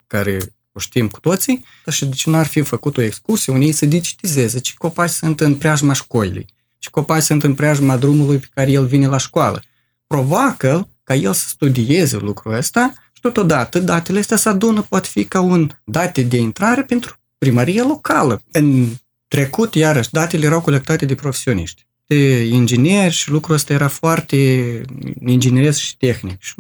care 0.07 0.39
o 0.73 0.79
știm 0.79 1.09
cu 1.09 1.21
toții, 1.21 1.65
și 1.91 2.05
de 2.05 2.15
ce 2.15 2.31
nu 2.31 2.37
ar 2.37 2.47
fi 2.47 2.61
făcut 2.61 2.97
o 2.97 3.03
excursie 3.03 3.53
unde 3.53 3.65
ei 3.65 3.73
să 3.73 3.87
digitizeze 3.87 4.59
ce 4.59 4.75
copaci 4.79 5.11
sunt 5.11 5.41
în 5.41 5.55
preajma 5.55 5.93
școlii, 5.93 6.47
ce 6.79 6.91
copaci 6.91 7.23
sunt 7.23 7.43
în 7.43 7.55
preajma 7.55 7.97
drumului 7.97 8.39
pe 8.39 8.47
care 8.55 8.71
el 8.71 8.87
vine 8.87 9.07
la 9.07 9.17
școală. 9.17 9.63
Provoacă 10.07 10.89
ca 11.03 11.15
el 11.15 11.33
să 11.33 11.49
studieze 11.49 12.17
lucrul 12.17 12.55
ăsta 12.55 12.93
și 13.13 13.21
totodată 13.21 13.79
datele 13.79 14.19
astea 14.19 14.37
să 14.37 14.49
adună, 14.49 14.83
poate 14.83 15.09
fi 15.09 15.25
ca 15.25 15.41
un 15.41 15.71
date 15.85 16.23
de 16.23 16.37
intrare 16.37 16.83
pentru 16.83 17.19
primăria 17.39 17.85
locală. 17.85 18.43
În 18.53 18.89
trecut, 19.29 19.75
iarăși, 19.75 20.11
datele 20.11 20.47
erau 20.47 20.61
colectate 20.61 21.05
de 21.05 21.15
profesioniști 21.15 21.86
de 22.07 22.45
ingineri 22.45 23.15
și 23.15 23.31
lucrul 23.31 23.55
ăsta 23.55 23.73
era 23.73 23.89
foarte 23.89 24.37
ingineresc 25.27 25.79
și 25.79 25.97
tehnic. 25.97 26.41
Și 26.41 26.55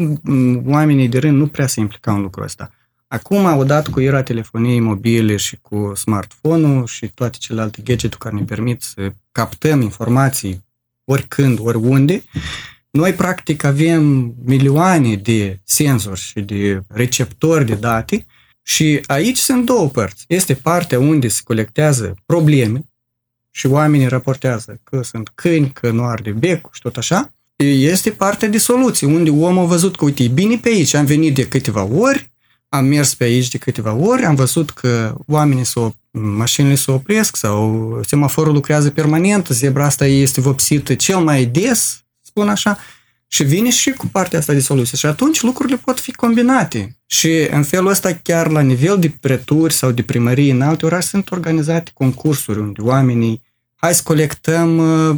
oamenii 0.65 1.09
de 1.09 1.19
rând 1.19 1.37
nu 1.37 1.47
prea 1.47 1.67
se 1.67 1.81
implicau 1.81 2.17
în 2.17 2.23
lucrul 2.23 2.45
ăsta. 2.45 2.71
Acum, 3.09 3.45
odată 3.45 3.91
cu 3.91 4.00
era 4.00 4.23
telefoniei 4.23 4.81
mobile 4.81 5.37
și 5.37 5.59
cu 5.62 5.93
smartphone-ul 5.95 6.87
și 6.87 7.09
toate 7.15 7.37
celelalte 7.41 7.83
gadget 7.85 8.15
care 8.15 8.35
ne 8.35 8.43
permit 8.43 8.83
să 8.83 9.12
captăm 9.33 9.81
informații 9.81 10.65
oricând, 11.05 11.59
oriunde, 11.61 12.23
noi 12.91 13.12
practic 13.12 13.65
avem 13.65 14.35
milioane 14.45 15.17
de 15.17 15.61
senzori 15.65 16.21
și 16.21 16.41
de 16.41 16.83
receptori 16.88 17.65
de 17.65 17.75
date 17.75 18.26
și 18.62 19.00
aici 19.07 19.38
sunt 19.38 19.65
două 19.67 19.88
părți. 19.88 20.25
Este 20.29 20.55
partea 20.55 20.99
unde 20.99 21.29
se 21.29 21.41
colectează 21.45 22.15
probleme, 22.26 22.85
și 23.57 23.67
oamenii 23.67 24.07
raportează 24.07 24.81
că 24.85 25.03
sunt 25.03 25.31
câini, 25.35 25.71
că 25.73 25.91
nu 25.91 26.05
arde 26.05 26.31
becul 26.31 26.71
și 26.73 26.81
tot 26.81 26.97
așa, 26.97 27.33
este 27.57 28.11
parte 28.11 28.47
de 28.47 28.59
soluție, 28.59 29.07
unde 29.07 29.31
omul 29.31 29.65
a 29.65 29.67
văzut 29.67 29.97
că, 29.97 30.05
uite, 30.05 30.23
e 30.23 30.29
bine 30.29 30.57
pe 30.57 30.69
aici, 30.69 30.95
am 30.95 31.05
venit 31.05 31.35
de 31.35 31.49
câteva 31.49 31.83
ori, 31.83 32.31
am 32.69 32.85
mers 32.85 33.15
pe 33.15 33.25
aici 33.25 33.49
de 33.49 33.59
câteva 33.59 33.93
ori, 33.93 34.25
am 34.25 34.35
văzut 34.35 34.71
că 34.71 35.15
oamenii 35.27 35.65
s-o, 35.65 35.91
mașinile 36.11 36.75
se 36.75 36.91
opresc 36.91 37.37
sau 37.37 38.01
semaforul 38.07 38.53
lucrează 38.53 38.91
permanent, 38.91 39.47
zebra 39.47 39.85
asta 39.85 40.07
este 40.07 40.41
vopsită 40.41 40.95
cel 40.95 41.19
mai 41.19 41.45
des, 41.45 42.05
spun 42.21 42.49
așa, 42.49 42.79
și 43.29 43.45
vine 43.45 43.71
și 43.71 43.91
cu 43.91 44.07
partea 44.07 44.39
asta 44.39 44.53
de 44.53 44.61
soluție. 44.61 44.97
Și 44.97 45.07
atunci 45.07 45.43
lucrurile 45.43 45.77
pot 45.77 46.01
fi 46.01 46.13
combinate. 46.13 46.97
Și 47.07 47.47
în 47.51 47.63
felul 47.63 47.91
ăsta, 47.91 48.19
chiar 48.23 48.51
la 48.51 48.61
nivel 48.61 48.99
de 48.99 49.13
preturi 49.21 49.73
sau 49.73 49.91
de 49.91 50.03
primărie 50.03 50.53
în 50.53 50.63
alte 50.63 50.87
orașe, 50.87 51.07
sunt 51.07 51.31
organizate 51.31 51.91
concursuri 51.95 52.59
unde 52.59 52.81
oamenii 52.81 53.45
hai 53.76 53.95
să 53.95 54.02
colectăm 54.04 54.78
uh, 54.78 55.16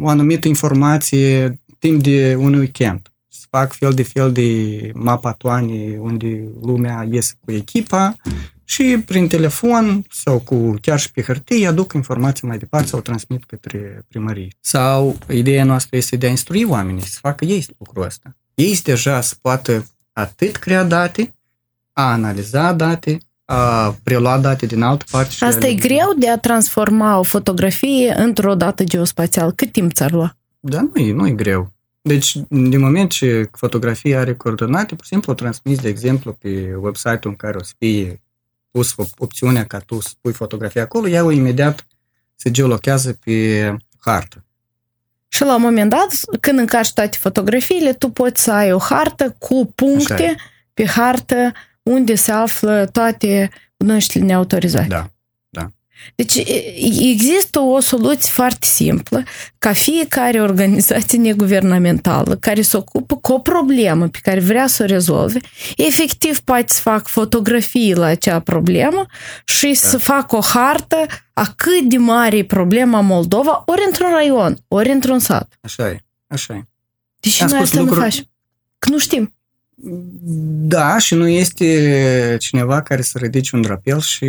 o 0.00 0.08
anumită 0.08 0.48
informație 0.48 1.58
timp 1.78 2.02
de 2.02 2.36
un 2.38 2.54
weekend. 2.54 3.12
Să 3.28 3.46
fac 3.50 3.72
fel 3.72 3.92
de 3.92 4.02
fel 4.02 4.32
de 4.32 4.90
mapatoane 4.94 5.96
unde 5.98 6.48
lumea 6.62 7.06
iese 7.10 7.34
cu 7.40 7.52
echipa 7.52 8.16
și 8.64 9.02
prin 9.06 9.28
telefon 9.28 10.04
sau 10.10 10.38
cu 10.38 10.74
chiar 10.80 10.98
și 10.98 11.10
pe 11.10 11.22
hârtie 11.22 11.66
aduc 11.66 11.92
informații 11.92 12.46
mai 12.46 12.58
departe 12.58 12.86
sau 12.86 13.00
transmit 13.00 13.44
către 13.44 14.04
primărie. 14.08 14.48
Sau 14.60 15.18
ideea 15.28 15.64
noastră 15.64 15.96
este 15.96 16.16
de 16.16 16.26
a 16.26 16.30
instrui 16.30 16.64
oamenii 16.64 17.02
să 17.02 17.18
facă 17.20 17.44
ei 17.44 17.66
lucrul 17.78 18.04
ăsta. 18.04 18.36
Ei 18.54 18.80
deja 18.82 19.20
să 19.20 19.34
poată 19.40 19.86
atât 20.12 20.56
crea 20.56 20.84
date, 20.84 21.34
a 21.92 22.12
analiza 22.12 22.72
date, 22.72 23.18
a 23.44 23.94
prelua 24.02 24.38
date 24.38 24.66
din 24.66 24.82
altă 24.82 25.04
parte. 25.10 25.30
Și 25.30 25.44
Asta 25.44 25.58
le- 25.60 25.68
e 25.68 25.74
greu 25.74 26.12
de 26.18 26.30
a 26.30 26.38
transforma 26.38 27.18
o 27.18 27.22
fotografie 27.22 28.14
într-o 28.18 28.54
dată 28.54 28.84
geospațială. 28.84 29.52
Cât 29.52 29.72
timp 29.72 29.92
ți-ar 29.92 30.10
lua? 30.12 30.36
Da, 30.60 30.80
nu 30.80 31.00
e, 31.00 31.12
nu 31.12 31.26
e 31.26 31.30
greu. 31.30 31.72
Deci, 32.00 32.36
din 32.48 32.80
moment 32.80 33.10
ce 33.10 33.48
fotografia 33.52 34.20
are 34.20 34.34
coordonate, 34.34 34.94
pur 34.94 35.04
și 35.04 35.10
simplu 35.10 35.32
o 35.32 35.34
transmiți, 35.34 35.82
de 35.82 35.88
exemplu, 35.88 36.32
pe 36.32 36.74
website-ul 36.80 37.20
în 37.30 37.34
care 37.36 37.56
o 37.56 37.62
să 37.62 37.72
fie 37.78 38.20
pus 38.70 38.92
op- 38.92 39.18
opțiunea 39.18 39.64
ca 39.64 39.78
tu 39.78 40.00
să 40.00 40.10
pui 40.20 40.32
fotografia 40.32 40.82
acolo, 40.82 41.08
ea 41.08 41.24
o 41.24 41.30
imediat 41.30 41.86
se 42.34 42.50
geolochează 42.50 43.18
pe 43.24 43.76
hartă. 43.98 44.44
Și 45.28 45.42
la 45.42 45.54
un 45.54 45.60
moment 45.62 45.90
dat, 45.90 46.08
când 46.40 46.58
încarci 46.58 46.92
toate 46.92 47.16
fotografiile, 47.20 47.92
tu 47.92 48.08
poți 48.08 48.42
să 48.42 48.52
ai 48.52 48.72
o 48.72 48.78
hartă 48.78 49.36
cu 49.38 49.54
Așa 49.54 49.72
puncte 49.74 50.22
e. 50.22 50.36
pe 50.74 50.86
hartă 50.86 51.52
unde 51.84 52.14
se 52.14 52.32
află 52.32 52.86
toate 52.92 53.50
gunoștile 53.76 54.24
neautorizate. 54.24 54.86
Da. 54.88 55.08
Deci 56.14 56.34
e- 56.34 56.74
există 57.10 57.58
o 57.60 57.80
soluție 57.80 58.32
foarte 58.32 58.66
simplă 58.66 59.22
ca 59.58 59.72
fiecare 59.72 60.40
organizație 60.42 61.18
neguvernamentală 61.18 62.36
care 62.36 62.60
se 62.62 62.76
ocupă 62.76 63.16
cu 63.16 63.32
o 63.32 63.38
problemă 63.38 64.08
pe 64.08 64.18
care 64.22 64.40
vrea 64.40 64.66
să 64.66 64.82
o 64.82 64.86
rezolve, 64.86 65.40
efectiv 65.76 66.40
poate 66.40 66.72
să 66.74 66.80
facă 66.80 67.04
fotografii 67.06 67.94
la 67.94 68.06
acea 68.06 68.40
problemă 68.40 69.06
și 69.44 69.66
Da. 69.66 69.88
să 69.88 69.98
facă 69.98 70.36
o 70.36 70.40
hartă 70.40 71.06
a 71.32 71.52
cât 71.56 71.82
de 71.88 71.96
mare 71.96 72.36
e 72.36 72.44
problema 72.44 73.00
Moldova, 73.00 73.62
ori 73.66 73.82
într-un 73.86 74.10
raion, 74.10 74.56
ori 74.68 74.90
într-un 74.90 75.18
sat. 75.18 75.58
Așa 75.60 75.88
e. 75.88 75.98
Așa 76.26 76.54
e. 76.54 76.62
Deși 77.20 77.42
Am 77.42 77.48
noi 77.48 77.56
spus 77.56 77.68
asta 77.68 77.80
nu 77.80 77.86
lucruri- 77.86 78.04
facem. 78.04 78.24
Că 78.78 78.88
nu 78.90 78.98
știm. 78.98 79.33
Da, 80.66 80.98
și 80.98 81.14
nu 81.14 81.28
este 81.28 82.36
cineva 82.40 82.82
care 82.82 83.02
să 83.02 83.18
ridice 83.18 83.56
un 83.56 83.62
drapel 83.62 84.00
și 84.00 84.26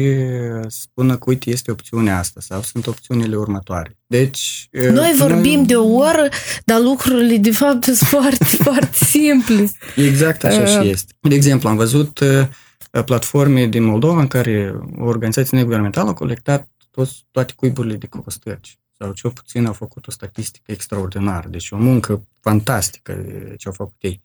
spună 0.67 1.17
că, 1.17 1.23
uite, 1.27 1.49
este 1.49 1.71
opțiunea 1.71 2.17
asta 2.17 2.39
sau 2.41 2.61
sunt 2.61 2.87
opțiunile 2.87 3.35
următoare. 3.35 3.97
Deci... 4.07 4.67
Noi 4.71 5.13
vorbim 5.17 5.63
de 5.63 5.75
o 5.75 5.93
oră, 5.93 6.27
dar 6.65 6.79
lucrurile 6.79 7.37
de 7.37 7.51
fapt 7.51 7.83
sunt 7.83 7.97
foarte, 8.15 8.45
foarte 8.45 8.97
simple. 9.05 9.69
Exact 9.95 10.43
așa 10.43 10.61
Uh. 10.61 10.67
și 10.67 10.89
este. 10.89 11.13
De 11.21 11.35
exemplu, 11.35 11.69
am 11.69 11.75
văzut 11.75 12.19
uh, 12.19 13.03
platforme 13.05 13.67
din 13.67 13.83
Moldova 13.83 14.19
în 14.19 14.27
care 14.27 14.75
o 14.97 15.05
organizație 15.05 15.57
neguvernamentală 15.57 16.09
a 16.09 16.13
colectat 16.13 16.69
toți, 16.91 17.25
toate 17.31 17.53
cuiburile 17.55 17.95
de 17.95 18.07
cocostăci 18.07 18.79
sau 18.97 19.11
cel 19.11 19.31
puțin 19.31 19.65
au 19.65 19.73
făcut 19.73 20.07
o 20.07 20.11
statistică 20.11 20.71
extraordinară, 20.71 21.47
deci 21.47 21.71
o 21.71 21.77
muncă 21.77 22.27
fantastică 22.39 23.13
ce 23.57 23.67
au 23.67 23.73
făcut 23.73 23.95
ei. 23.99 24.23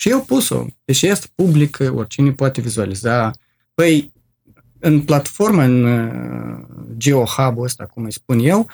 Și 0.00 0.08
eu 0.08 0.20
pus-o, 0.22 0.66
deci 0.84 1.02
este 1.02 1.26
publică, 1.34 1.92
oricine 1.96 2.32
poate 2.32 2.60
vizualiza. 2.60 3.30
Păi, 3.74 4.12
în 4.78 5.00
platformă, 5.00 5.62
în 5.62 5.84
uh, 5.84 6.58
GeoHub-ul 6.96 7.64
ăsta, 7.64 7.84
cum 7.86 8.04
îi 8.04 8.12
spun 8.12 8.38
eu, 8.38 8.66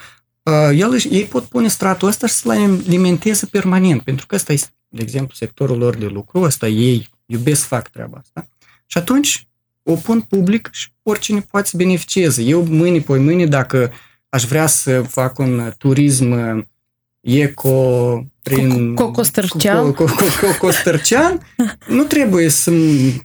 uh, 0.43 0.69
el, 0.73 0.91
își- 0.93 1.07
ei 1.07 1.23
pot 1.23 1.43
pune 1.43 1.67
stratul 1.67 2.07
ăsta 2.07 2.27
și 2.27 2.33
să-l 2.33 2.51
alimenteze 2.51 3.45
permanent, 3.45 4.01
pentru 4.01 4.25
că 4.25 4.35
ăsta 4.35 4.53
e, 4.53 4.59
de 4.87 5.01
exemplu, 5.01 5.33
sectorul 5.35 5.77
lor 5.77 5.95
de 5.95 6.05
lucru, 6.05 6.41
ăsta 6.41 6.67
ei 6.67 7.09
iubesc, 7.25 7.65
fac 7.65 7.87
treaba 7.89 8.17
asta. 8.17 8.47
Și 8.85 8.97
atunci 8.97 9.47
o 9.83 9.95
pun 9.95 10.21
public 10.21 10.69
și 10.71 10.87
oricine 11.03 11.39
poate 11.51 11.67
să 11.67 11.77
beneficieze. 11.77 12.41
Eu 12.41 12.63
mâine, 12.65 12.99
poi 12.99 13.19
mâine, 13.19 13.45
dacă 13.45 13.91
aș 14.29 14.43
vrea 14.45 14.67
să 14.67 15.01
fac 15.01 15.37
un 15.39 15.71
turism 15.77 16.31
uh, 16.31 16.63
eco 17.27 18.23
prin... 18.43 18.93
Co- 18.93 18.95
cocostărcean. 18.95 19.93
Co- 19.93 19.95
co- 19.95 20.09
co- 20.09 20.39
Cocostărcean, 20.41 21.39
nu 21.97 22.03
trebuie 22.03 22.49
să 22.49 22.71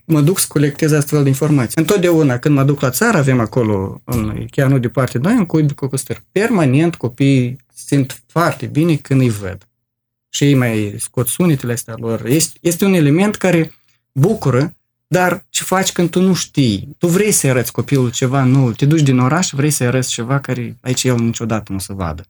mă 0.05 0.21
duc 0.21 0.39
să 0.39 0.47
colectez 0.49 0.93
astfel 0.93 1.23
de 1.23 1.29
informații. 1.29 1.75
Întotdeauna 1.81 2.39
când 2.39 2.55
mă 2.55 2.63
duc 2.65 2.81
la 2.81 2.91
țară, 2.91 3.19
avem 3.19 3.41
acolo, 3.41 4.01
în, 4.05 4.47
chiar 4.51 4.69
nu 4.69 4.79
departe 4.79 5.19
de 5.19 5.29
noi, 5.29 5.37
un 5.37 5.47
cuib 5.47 5.67
de 5.67 5.73
cocostări. 5.75 6.23
Permanent 6.33 6.95
copiii 6.95 7.57
simt 7.75 8.23
foarte 8.27 8.67
bine 8.67 8.97
când 8.97 9.21
îi 9.21 9.31
văd. 9.31 9.67
Și 10.29 10.45
ei 10.45 10.55
mai 10.55 10.95
scot 10.99 11.29
sunetele 11.29 11.73
astea 11.73 11.95
lor. 11.99 12.27
Este, 12.27 12.59
este 12.61 12.85
un 12.85 12.93
element 12.95 13.37
care 13.37 13.73
bucură, 14.13 14.75
dar 15.07 15.45
ce 15.51 15.63
faci 15.65 15.93
când 15.93 16.11
tu 16.11 16.21
nu 16.21 16.35
știi? 16.35 16.89
Tu 16.99 17.07
vrei 17.07 17.31
să 17.33 17.47
arăți 17.47 17.73
copilul 17.73 18.11
ceva 18.11 18.45
nou, 18.45 18.73
te 18.73 18.87
duci 18.87 19.03
din 19.03 19.19
oraș, 19.19 19.51
vrei 19.51 19.71
să 19.71 19.85
arăți 19.85 20.11
ceva 20.11 20.41
care 20.41 20.77
aici 20.81 21.05
el 21.05 21.19
niciodată 21.19 21.65
nu 21.73 21.77
o 21.77 21.81
să 21.81 21.93
vadă. 21.93 22.25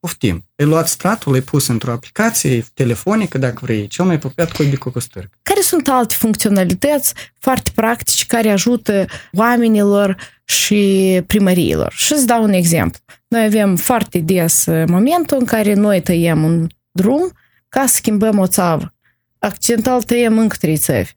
Poftim. 0.00 0.44
Ai 0.56 0.66
luat 0.66 0.88
stratul, 0.88 1.32
l-ai 1.32 1.40
pus 1.40 1.66
într-o 1.66 1.92
aplicație 1.92 2.64
telefonică, 2.74 3.38
dacă 3.38 3.58
vrei, 3.60 3.86
cel 3.86 4.04
mai 4.04 4.14
apropiat 4.14 4.52
cuib 4.52 4.70
de 4.70 4.76
cocostări. 4.76 5.28
Care 5.42 5.60
sunt 5.60 5.88
alte 5.88 6.14
funcționalități 6.18 7.14
foarte 7.38 7.70
practice 7.74 8.24
care 8.26 8.50
ajută 8.50 9.04
oamenilor 9.32 10.16
și 10.44 11.22
primăriilor? 11.26 11.92
Și 11.92 12.12
îți 12.12 12.26
dau 12.26 12.42
un 12.42 12.52
exemplu. 12.52 13.00
Noi 13.28 13.44
avem 13.44 13.76
foarte 13.76 14.18
des 14.18 14.66
uh, 14.66 14.84
momentul 14.88 15.36
în 15.38 15.44
care 15.44 15.74
noi 15.74 16.00
tăiem 16.02 16.44
un 16.44 16.66
drum 16.90 17.32
ca 17.68 17.86
să 17.86 17.94
schimbăm 17.94 18.38
o 18.38 18.46
țavă. 18.46 18.94
Accidental 19.38 20.02
tăiem 20.02 20.38
încă 20.38 20.56
trei 20.60 20.76
țevi. 20.76 21.10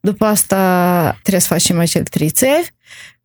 După 0.00 0.24
asta 0.24 1.18
trebuie 1.22 1.40
să 1.40 1.48
facem 1.48 1.78
acele 1.78 2.04
trei 2.04 2.30
țevi 2.30 2.68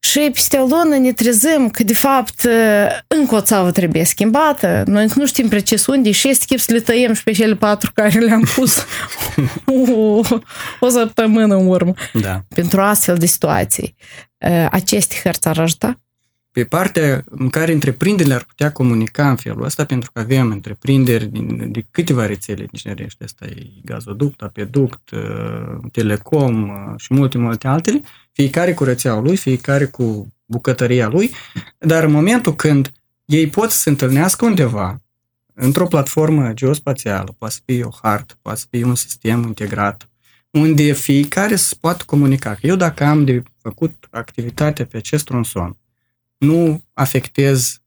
și 0.09 0.29
peste 0.33 0.57
o 0.57 0.65
lună 0.65 0.97
ne 0.97 1.13
trezim 1.13 1.69
că 1.69 1.83
de 1.83 1.93
fapt 1.93 2.43
uh, 2.43 2.87
încă 3.07 3.35
o 3.35 3.41
țavă 3.41 3.71
trebuie 3.71 4.03
schimbată. 4.03 4.83
Noi 4.87 5.01
încă 5.01 5.19
nu 5.19 5.25
știm 5.25 5.47
precis 5.47 5.85
unde 5.85 6.11
și 6.11 6.29
este 6.29 6.45
chip 6.47 6.59
să 6.59 6.73
le 6.73 6.79
tăiem 6.79 7.13
și 7.13 7.23
pe 7.23 7.31
cele 7.31 7.55
patru 7.55 7.91
care 7.93 8.19
le-am 8.19 8.43
pus 8.55 8.85
o, 9.95 10.19
o 10.79 10.89
săptămână 10.89 11.55
în 11.55 11.67
urmă 11.67 11.93
Da. 12.13 12.41
pentru 12.55 12.81
astfel 12.81 13.17
de 13.17 13.25
situații. 13.25 13.95
Uh, 14.49 14.65
Aceste 14.71 15.15
hărți 15.23 15.47
ar 15.47 15.57
ajuta? 15.59 15.99
Pe 16.55 16.65
partea 16.65 17.23
în 17.29 17.49
care 17.49 17.71
întreprinderile 17.71 18.33
ar 18.33 18.43
putea 18.43 18.71
comunica 18.71 19.29
în 19.29 19.35
felul 19.35 19.63
ăsta, 19.63 19.85
pentru 19.85 20.11
că 20.11 20.19
avem 20.19 20.51
întreprinderi 20.51 21.25
din, 21.25 21.71
de 21.71 21.85
câteva 21.91 22.25
rețele 22.25 22.65
inginerești, 22.71 23.23
asta 23.23 23.45
e 23.45 23.67
gazoduct, 23.83 24.41
apeduct, 24.41 25.09
uh, 25.09 25.77
telecom 25.91 26.69
uh, 26.69 26.93
și 26.97 27.13
multe, 27.13 27.37
multe 27.37 27.67
altele, 27.67 28.01
fiecare 28.31 28.73
cu 28.73 28.83
rețeaua 28.83 29.21
lui, 29.21 29.35
fiecare 29.37 29.85
cu 29.85 30.33
bucătăria 30.45 31.07
lui, 31.07 31.31
dar 31.77 32.03
în 32.03 32.11
momentul 32.11 32.55
când 32.55 32.91
ei 33.25 33.47
pot 33.47 33.71
să 33.71 33.77
se 33.77 33.89
întâlnească 33.89 34.45
undeva, 34.45 35.01
într-o 35.53 35.87
platformă 35.87 36.53
geospațială, 36.53 37.35
poate 37.37 37.53
să 37.53 37.59
fie 37.65 37.83
o 37.83 37.89
hartă, 38.01 38.33
poate 38.41 38.59
să 38.59 38.65
fie 38.69 38.85
un 38.85 38.95
sistem 38.95 39.43
integrat, 39.43 40.09
unde 40.49 40.91
fiecare 40.91 41.55
să 41.55 41.75
poată 41.79 42.03
comunica. 42.05 42.53
Că 42.53 42.67
eu 42.67 42.75
dacă 42.75 43.03
am 43.03 43.25
de 43.25 43.43
făcut 43.61 44.07
activitatea 44.11 44.85
pe 44.85 44.97
acest 44.97 45.25
tronson, 45.25 45.77
nu 46.37 46.83
afectez 46.93 47.81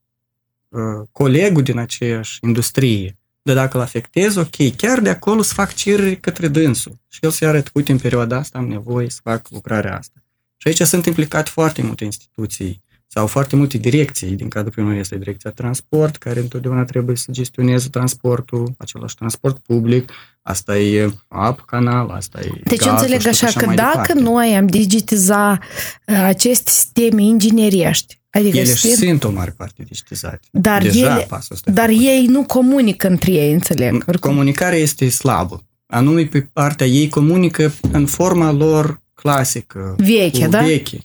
uh, 0.67 1.07
colegul 1.11 1.63
din 1.63 1.77
aceeași 1.77 2.39
industrie, 2.41 3.17
dar 3.41 3.55
dacă 3.55 3.77
îl 3.77 3.83
afectez, 3.83 4.35
ok, 4.35 4.75
chiar 4.75 4.99
de 4.99 5.09
acolo 5.09 5.41
să 5.41 5.53
fac 5.53 5.73
cereri 5.73 6.19
către 6.19 6.47
dânsul 6.47 6.99
și 7.07 7.19
el 7.21 7.29
să-i 7.29 7.47
arăt, 7.47 7.69
uite, 7.73 7.91
în 7.91 7.97
perioada 7.97 8.37
asta 8.37 8.57
am 8.57 8.67
nevoie 8.67 9.09
să 9.09 9.19
fac 9.23 9.49
lucrarea 9.49 9.97
asta. 9.97 10.23
Și 10.57 10.67
aici 10.67 10.81
sunt 10.81 11.05
implicate 11.05 11.49
foarte 11.49 11.81
multe 11.81 12.03
instituții 12.03 12.83
sau 13.11 13.27
foarte 13.27 13.55
multe 13.55 13.77
direcții. 13.77 14.29
Din 14.29 14.49
cadrul 14.49 14.71
primului 14.71 14.99
este 14.99 15.17
direcția 15.17 15.51
transport, 15.51 16.15
care 16.15 16.39
întotdeauna 16.39 16.83
trebuie 16.83 17.15
să 17.15 17.31
gestioneze 17.31 17.89
transportul, 17.89 18.73
același 18.77 19.15
transport 19.15 19.57
public, 19.59 20.11
asta 20.41 20.77
e 20.77 21.13
apă, 21.27 21.63
canal, 21.65 22.09
asta 22.09 22.39
e 22.39 22.49
Deci 22.63 22.79
gazul 22.79 22.91
înțeleg 22.91 23.19
și 23.19 23.25
tot 23.25 23.49
așa 23.49 23.59
că 23.59 23.65
mai 23.65 23.75
dacă 23.75 23.91
departe. 23.91 24.13
noi 24.13 24.55
am 24.55 24.67
digitiza 24.67 25.59
uh, 26.05 26.15
aceste 26.23 26.71
sisteme 26.71 27.21
ingineriești, 27.21 28.18
adică 28.29 28.57
Ele 28.57 28.65
sistem- 28.73 29.07
sunt 29.07 29.23
o 29.23 29.31
mare 29.31 29.53
parte 29.57 29.83
digitizate. 29.87 30.39
Dar 30.51 30.81
Deja 30.81 31.15
ele- 31.15 31.25
pasul 31.29 31.55
ăsta 31.55 31.69
e 31.69 31.73
dar 31.73 31.89
făcut. 31.89 32.01
ei 32.03 32.25
nu 32.25 32.43
comunică 32.43 33.07
între 33.07 33.31
ei, 33.31 33.53
înțeleg. 33.53 33.93
Oricum. 34.07 34.29
Comunicarea 34.31 34.77
este 34.79 35.09
slabă. 35.09 35.63
Anume 35.85 36.23
pe 36.25 36.41
partea 36.41 36.87
ei 36.87 37.09
comunică 37.09 37.73
în 37.91 38.05
forma 38.05 38.51
lor 38.51 39.01
clasică. 39.13 39.95
Veche, 39.97 40.43
cu 40.43 40.49
da? 40.49 40.61
Veche. 40.61 40.97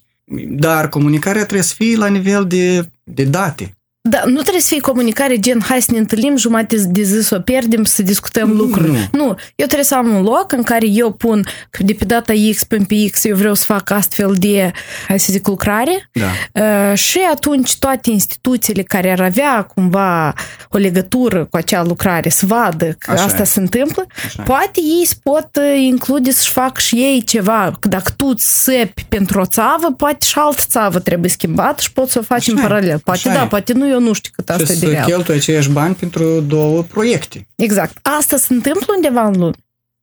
Dar 0.49 0.89
comunicarea 0.89 1.43
trebuie 1.43 1.63
să 1.63 1.75
fie 1.75 1.97
la 1.97 2.07
nivel 2.07 2.47
de, 2.47 2.91
de 3.05 3.25
date. 3.25 3.77
Da, 4.09 4.23
nu 4.27 4.41
trebuie 4.41 4.61
să 4.61 4.67
fie 4.69 4.81
comunicare 4.81 5.39
gen 5.39 5.61
hai 5.69 5.83
să 5.83 5.93
ne 5.93 5.99
întâlnim 5.99 6.37
jumate 6.37 6.77
de 6.87 7.03
zi 7.03 7.23
să 7.23 7.35
o 7.35 7.41
pierdem 7.41 7.85
să 7.85 8.03
discutăm 8.03 8.49
Nu, 8.49 8.55
lucruri. 8.55 8.91
nu. 8.91 8.97
nu, 9.13 9.25
eu 9.55 9.67
trebuie 9.67 9.85
să 9.85 9.95
am 9.95 10.15
un 10.15 10.23
loc 10.23 10.53
în 10.53 10.63
care 10.63 10.87
eu 10.87 11.13
pun 11.13 11.47
că 11.71 11.83
de 11.83 11.93
pe 11.93 12.05
data 12.05 12.33
X 12.51 12.65
până 12.65 12.85
pe 12.89 12.95
X 13.11 13.25
eu 13.25 13.37
vreau 13.37 13.55
să 13.55 13.65
fac 13.67 13.91
astfel 13.91 14.35
de, 14.39 14.71
hai 15.09 15.19
să 15.21 15.33
zic, 15.33 15.47
lucrare 15.47 16.11
Da. 16.13 16.61
Uh, 16.91 16.97
și 16.99 17.19
atunci 17.33 17.77
toate 17.77 18.11
instituțiile 18.11 18.83
care 18.83 19.11
ar 19.13 19.21
avea 19.21 19.63
cumva 19.75 20.33
o 20.71 20.79
legătură 20.79 21.45
cu 21.45 21.57
acea 21.57 21.83
lucrare 21.83 22.29
să 22.29 22.47
vadă 22.47 22.95
că 22.99 23.11
Așa 23.11 23.23
asta 23.25 23.43
e. 23.43 23.45
se 23.45 23.61
întâmplă, 23.61 24.07
Așa. 24.25 24.43
poate 24.43 24.81
ei 24.99 25.07
se 25.07 25.15
pot 25.23 25.49
uh, 25.61 25.79
include 25.87 26.31
să-și 26.31 26.51
fac 26.51 26.79
și 26.79 26.95
ei 26.97 27.23
ceva. 27.23 27.73
Că 27.81 27.89
Dacă 27.89 28.11
tu 28.17 28.27
îți 28.27 28.63
săpi 28.65 29.05
pentru 29.09 29.41
o 29.41 29.45
țavă, 29.45 29.93
poate 29.97 30.27
și 30.27 30.35
altă 30.39 30.63
țavă 30.69 30.99
trebuie 30.99 31.31
schimbată 31.31 31.81
și 31.83 31.93
poți 31.93 32.13
să 32.13 32.19
o 32.19 32.23
faci 32.23 32.47
în 32.47 32.55
Așa 32.57 32.65
e. 32.65 32.69
paralel. 32.69 32.99
Poate 33.05 33.21
Așa 33.29 33.39
da, 33.39 33.43
e. 33.45 33.47
poate 33.47 33.73
nu, 33.73 33.93
eu 33.95 34.01
nu 34.01 34.13
știu 34.13 34.31
cât 34.35 34.51
asta 34.51 34.65
și 34.65 34.71
e 34.71 34.75
de 34.75 34.81
să 34.81 34.91
real. 34.91 35.07
cheltuie 35.07 35.37
aceiași 35.37 35.71
bani 35.71 35.95
pentru 35.95 36.41
două 36.41 36.83
proiecte. 36.83 37.47
Exact. 37.55 37.99
Asta 38.19 38.37
se 38.37 38.55
întâmplă 38.55 38.87
undeva 38.95 39.27
în 39.27 39.39
lume. 39.39 39.53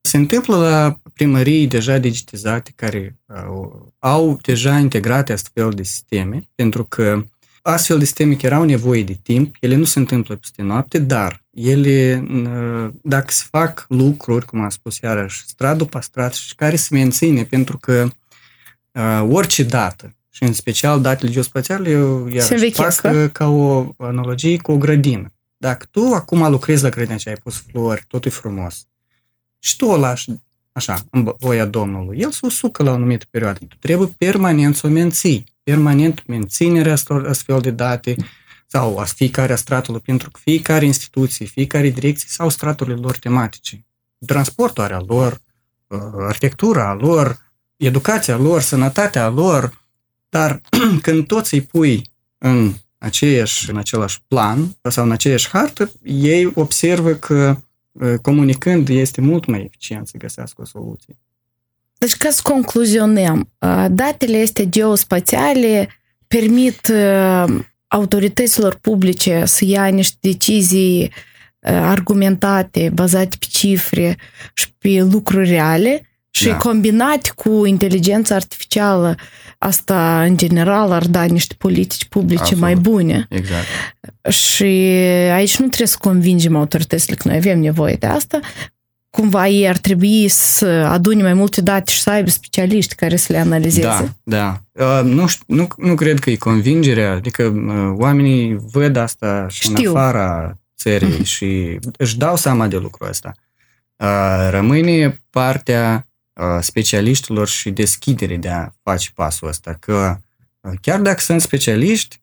Se 0.00 0.16
întâmplă 0.16 0.56
la 0.56 1.00
primării 1.14 1.66
deja 1.66 1.98
digitizate 1.98 2.72
care 2.76 3.18
au, 3.26 3.92
au 3.98 4.38
deja 4.42 4.78
integrate 4.78 5.32
astfel 5.32 5.70
de 5.70 5.82
sisteme, 5.82 6.48
pentru 6.54 6.84
că 6.84 7.24
astfel 7.62 7.98
de 7.98 8.04
sisteme 8.04 8.34
care 8.34 8.54
au 8.54 8.64
nevoie 8.64 9.02
de 9.02 9.18
timp, 9.22 9.56
ele 9.60 9.74
nu 9.74 9.84
se 9.84 9.98
întâmplă 9.98 10.36
peste 10.36 10.62
noapte, 10.62 10.98
dar 10.98 11.44
ele, 11.50 12.24
dacă 13.02 13.26
se 13.28 13.44
fac 13.50 13.84
lucruri, 13.88 14.44
cum 14.44 14.60
am 14.60 14.68
spus 14.68 14.98
iarăși, 14.98 15.44
strat 15.46 15.76
după 15.76 16.00
strat 16.00 16.34
și 16.34 16.54
care 16.54 16.76
se 16.76 16.88
menține, 16.90 17.44
pentru 17.44 17.78
că 17.78 18.08
uh, 18.92 19.26
orice 19.30 19.62
dată, 19.62 20.16
și 20.34 20.42
în 20.42 20.52
special 20.52 21.00
datele 21.00 21.30
geospațiale, 21.30 21.90
eu 21.90 22.28
iarăși 22.28 22.70
fac 22.70 23.32
ca 23.32 23.48
o 23.48 23.94
analogie 23.96 24.56
cu 24.56 24.72
o 24.72 24.76
grădină. 24.76 25.32
Dacă 25.56 25.86
tu 25.90 26.14
acum 26.14 26.50
lucrezi 26.50 26.82
la 26.82 26.88
grădina 26.88 27.16
ce 27.16 27.28
ai 27.28 27.34
pus 27.34 27.64
flori, 27.70 28.04
totul 28.08 28.30
e 28.30 28.34
frumos, 28.34 28.86
și 29.58 29.76
tu 29.76 29.86
o 29.86 29.96
lași 29.96 30.30
așa, 30.72 31.04
în 31.10 31.34
voia 31.38 31.64
Domnului, 31.64 32.18
el 32.18 32.30
se 32.30 32.40
usucă 32.42 32.82
la 32.82 32.90
o 32.90 32.94
anumită 32.94 33.26
perioadă. 33.30 33.58
Tu 33.58 33.76
trebuie 33.80 34.14
permanent 34.18 34.76
să 34.76 34.86
o 34.86 34.90
menții, 34.90 35.44
permanent 35.62 36.26
menținerea 36.26 36.96
astfel 37.28 37.60
de 37.60 37.70
date 37.70 38.16
sau 38.66 38.98
a 38.98 39.04
fiecare 39.04 39.54
stratului, 39.54 40.00
pentru 40.00 40.30
că 40.30 40.40
fiecare 40.42 40.84
instituție, 40.84 41.46
fiecare 41.46 41.88
direcție 41.88 42.28
sau 42.30 42.48
straturile 42.48 42.96
lor 42.96 43.16
tematice. 43.16 43.86
Transportul 44.26 44.82
are 44.82 44.94
a 44.94 45.02
lor, 45.06 45.40
uh, 45.86 45.98
arhitectura 46.26 46.88
a 46.88 46.94
lor, 46.94 47.52
educația 47.76 48.36
lor, 48.36 48.60
sănătatea 48.60 49.28
lor, 49.28 49.81
dar 50.32 50.60
când 51.06 51.26
toți 51.26 51.54
îi 51.54 51.60
pui 51.62 52.10
în 52.38 52.72
aceeași, 52.98 53.70
în 53.70 53.76
același 53.76 54.22
plan 54.28 54.76
sau 54.82 55.04
în 55.04 55.10
aceeași 55.10 55.48
hartă, 55.48 55.92
ei 56.02 56.50
observă 56.54 57.10
că 57.10 57.56
comunicând 58.22 58.88
este 58.88 59.20
mult 59.20 59.46
mai 59.46 59.62
eficient 59.64 60.08
să 60.08 60.16
găsească 60.18 60.60
o 60.60 60.64
soluție. 60.64 61.18
Deci, 61.98 62.16
ca 62.16 62.30
să 62.30 62.40
concluzionăm, 62.42 63.52
datele 63.90 64.36
este 64.36 64.68
geospațiale 64.68 65.88
permit 66.26 66.92
autorităților 67.86 68.74
publice 68.74 69.44
să 69.44 69.64
ia 69.64 69.86
niște 69.86 70.16
decizii 70.20 71.12
argumentate, 71.60 72.90
bazate 72.94 73.36
pe 73.38 73.46
cifre 73.48 74.16
și 74.54 74.72
pe 74.78 75.02
lucruri 75.02 75.48
reale 75.48 76.11
și 76.34 76.46
da. 76.46 76.56
combinat 76.56 77.32
cu 77.36 77.64
inteligența 77.64 78.34
artificială 78.34 79.14
asta, 79.58 80.22
în 80.22 80.36
general, 80.36 80.92
ar 80.92 81.06
da 81.06 81.22
niște 81.24 81.54
politici 81.58 82.04
publice 82.04 82.40
Absolut. 82.40 82.62
mai 82.62 82.74
bune. 82.74 83.26
Exact. 83.28 83.66
Și 84.28 84.64
aici 85.32 85.58
nu 85.58 85.66
trebuie 85.66 85.86
să 85.86 85.96
convingem 86.00 86.56
autoritățile 86.56 87.14
că 87.14 87.28
noi 87.28 87.36
avem 87.36 87.60
nevoie 87.60 87.94
de 87.94 88.06
asta. 88.06 88.40
Cumva 89.10 89.48
ei 89.48 89.68
ar 89.68 89.76
trebui 89.76 90.28
să 90.28 90.66
adune 90.66 91.22
mai 91.22 91.34
multe 91.34 91.60
date 91.60 91.92
și 91.92 92.00
să 92.00 92.10
aibă 92.10 92.30
specialiști 92.30 92.94
care 92.94 93.16
să 93.16 93.32
le 93.32 93.38
analizeze. 93.38 94.14
Da, 94.24 94.60
da. 94.72 94.84
Uh, 94.84 95.04
nu, 95.04 95.26
nu, 95.46 95.68
nu 95.76 95.94
cred 95.94 96.18
că 96.18 96.30
e 96.30 96.36
convingerea, 96.36 97.12
adică 97.12 97.42
uh, 97.42 97.94
oamenii 97.98 98.56
văd 98.72 98.96
asta 98.96 99.46
și 99.48 99.60
Știu. 99.60 99.90
în 99.90 99.96
afara 99.96 100.58
țării 100.76 101.18
mm-hmm. 101.18 101.24
și 101.24 101.78
își 101.96 102.18
dau 102.18 102.36
seama 102.36 102.66
de 102.66 102.76
lucrul 102.76 103.08
ăsta. 103.08 103.32
Uh, 103.96 104.48
rămâne 104.50 105.22
partea 105.30 106.06
specialiștilor 106.60 107.48
și 107.48 107.70
deschidere 107.70 108.36
de 108.36 108.48
a 108.48 108.68
face 108.82 109.10
pasul 109.14 109.48
ăsta, 109.48 109.76
că 109.80 110.16
chiar 110.80 111.00
dacă 111.00 111.20
sunt 111.20 111.40
specialiști, 111.40 112.18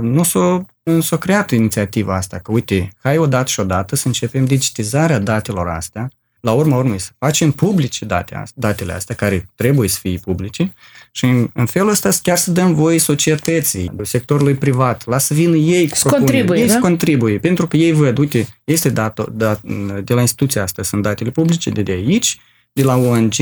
nu 0.00 0.22
s-a, 0.22 0.64
nu 0.82 1.00
s-a 1.00 1.16
creat 1.16 1.50
inițiativa 1.50 2.16
asta, 2.16 2.38
că 2.38 2.52
uite, 2.52 2.92
hai 3.02 3.18
odată 3.18 3.48
și 3.48 3.60
odată 3.60 3.96
să 3.96 4.06
începem 4.06 4.44
digitizarea 4.44 5.18
datelor 5.18 5.68
astea, 5.68 6.08
la 6.40 6.52
urma 6.52 6.76
urmei 6.76 6.98
să 6.98 7.10
facem 7.18 7.50
publice 7.50 8.04
date, 8.04 8.42
datele 8.54 8.92
astea, 8.92 9.14
care 9.14 9.48
trebuie 9.54 9.88
să 9.88 9.98
fie 10.00 10.18
publice, 10.18 10.74
și 11.10 11.24
în, 11.24 11.50
în 11.54 11.66
felul 11.66 11.88
ăsta 11.88 12.10
chiar 12.22 12.36
să 12.36 12.50
dăm 12.50 12.74
voie 12.74 12.98
societății, 12.98 13.92
sectorului 14.02 14.54
privat, 14.54 15.06
lasă 15.06 15.34
vină 15.34 15.56
ei 15.56 15.90
să 15.94 16.08
contribuie, 16.08 16.60
ei 16.60 16.66
da? 16.66 16.72
să 16.72 16.78
contribuie, 16.78 17.38
pentru 17.38 17.66
că 17.66 17.76
ei 17.76 17.92
văd, 17.92 18.18
uite, 18.18 18.46
este 18.64 18.88
dat, 18.88 19.28
dat, 19.30 19.60
de 20.04 20.14
la 20.14 20.20
instituția 20.20 20.62
asta, 20.62 20.82
sunt 20.82 21.02
datele 21.02 21.30
publice 21.30 21.70
de, 21.70 21.82
de 21.82 21.92
aici, 21.92 22.40
de 22.74 22.82
la 22.82 22.96
ONG, 22.96 23.34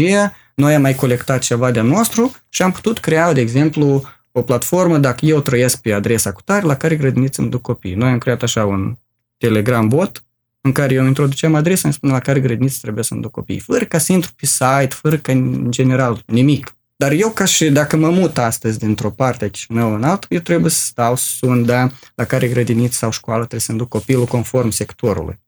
noi 0.55 0.75
am 0.75 0.81
mai 0.81 0.95
colectat 0.95 1.41
ceva 1.41 1.71
de 1.71 1.81
nostru 1.81 2.35
și 2.49 2.63
am 2.63 2.73
putut 2.73 2.99
crea, 2.99 3.33
de 3.33 3.41
exemplu, 3.41 4.03
o 4.33 4.43
platformă 4.43 4.99
dacă 4.99 5.27
eu 5.27 5.41
trăiesc 5.41 5.81
pe 5.81 5.93
adresa 5.93 6.33
cu 6.33 6.41
tare, 6.43 6.67
la 6.67 6.77
care 6.77 6.97
grădiniță 6.97 7.41
îmi 7.41 7.51
duc 7.51 7.61
copii. 7.61 7.95
Noi 7.95 8.11
am 8.11 8.19
creat 8.19 8.43
așa 8.43 8.65
un 8.65 8.97
Telegram 9.39 9.89
bot 9.89 10.25
în 10.61 10.73
care 10.73 10.95
eu 10.95 11.05
introduceam 11.05 11.55
adresa, 11.55 11.81
îmi 11.85 11.93
spune 11.93 12.13
la 12.13 12.19
care 12.19 12.41
grădiniță 12.41 12.79
trebuie 12.83 13.05
să-mi 13.05 13.21
duc 13.21 13.31
copii, 13.31 13.59
fără 13.59 13.85
ca 13.85 13.99
să 13.99 14.13
intru 14.13 14.31
pe 14.37 14.47
site, 14.47 14.89
fără 14.89 15.17
ca 15.17 15.33
în 15.33 15.71
general 15.71 16.23
nimic. 16.27 16.77
Dar 16.97 17.13
eu 17.13 17.31
ca 17.31 17.45
și 17.45 17.71
dacă 17.71 17.97
mă 17.97 18.11
mut 18.11 18.39
astăzi 18.39 18.79
dintr-o 18.79 19.11
parte 19.11 19.45
a 19.45 19.51
Chișinău 19.51 19.95
în 19.95 20.05
altă, 20.05 20.27
eu 20.29 20.41
trebuie 20.41 20.71
să 20.71 20.85
stau 20.85 21.17
să 21.17 21.25
sun, 21.25 21.65
da, 21.65 21.91
la 22.15 22.25
care 22.25 22.49
grădiniță 22.49 22.97
sau 22.97 23.11
școală 23.11 23.39
trebuie 23.39 23.61
să-mi 23.61 23.79
duc 23.79 23.89
copilul 23.89 24.25
conform 24.25 24.71
sectorului. 24.71 25.41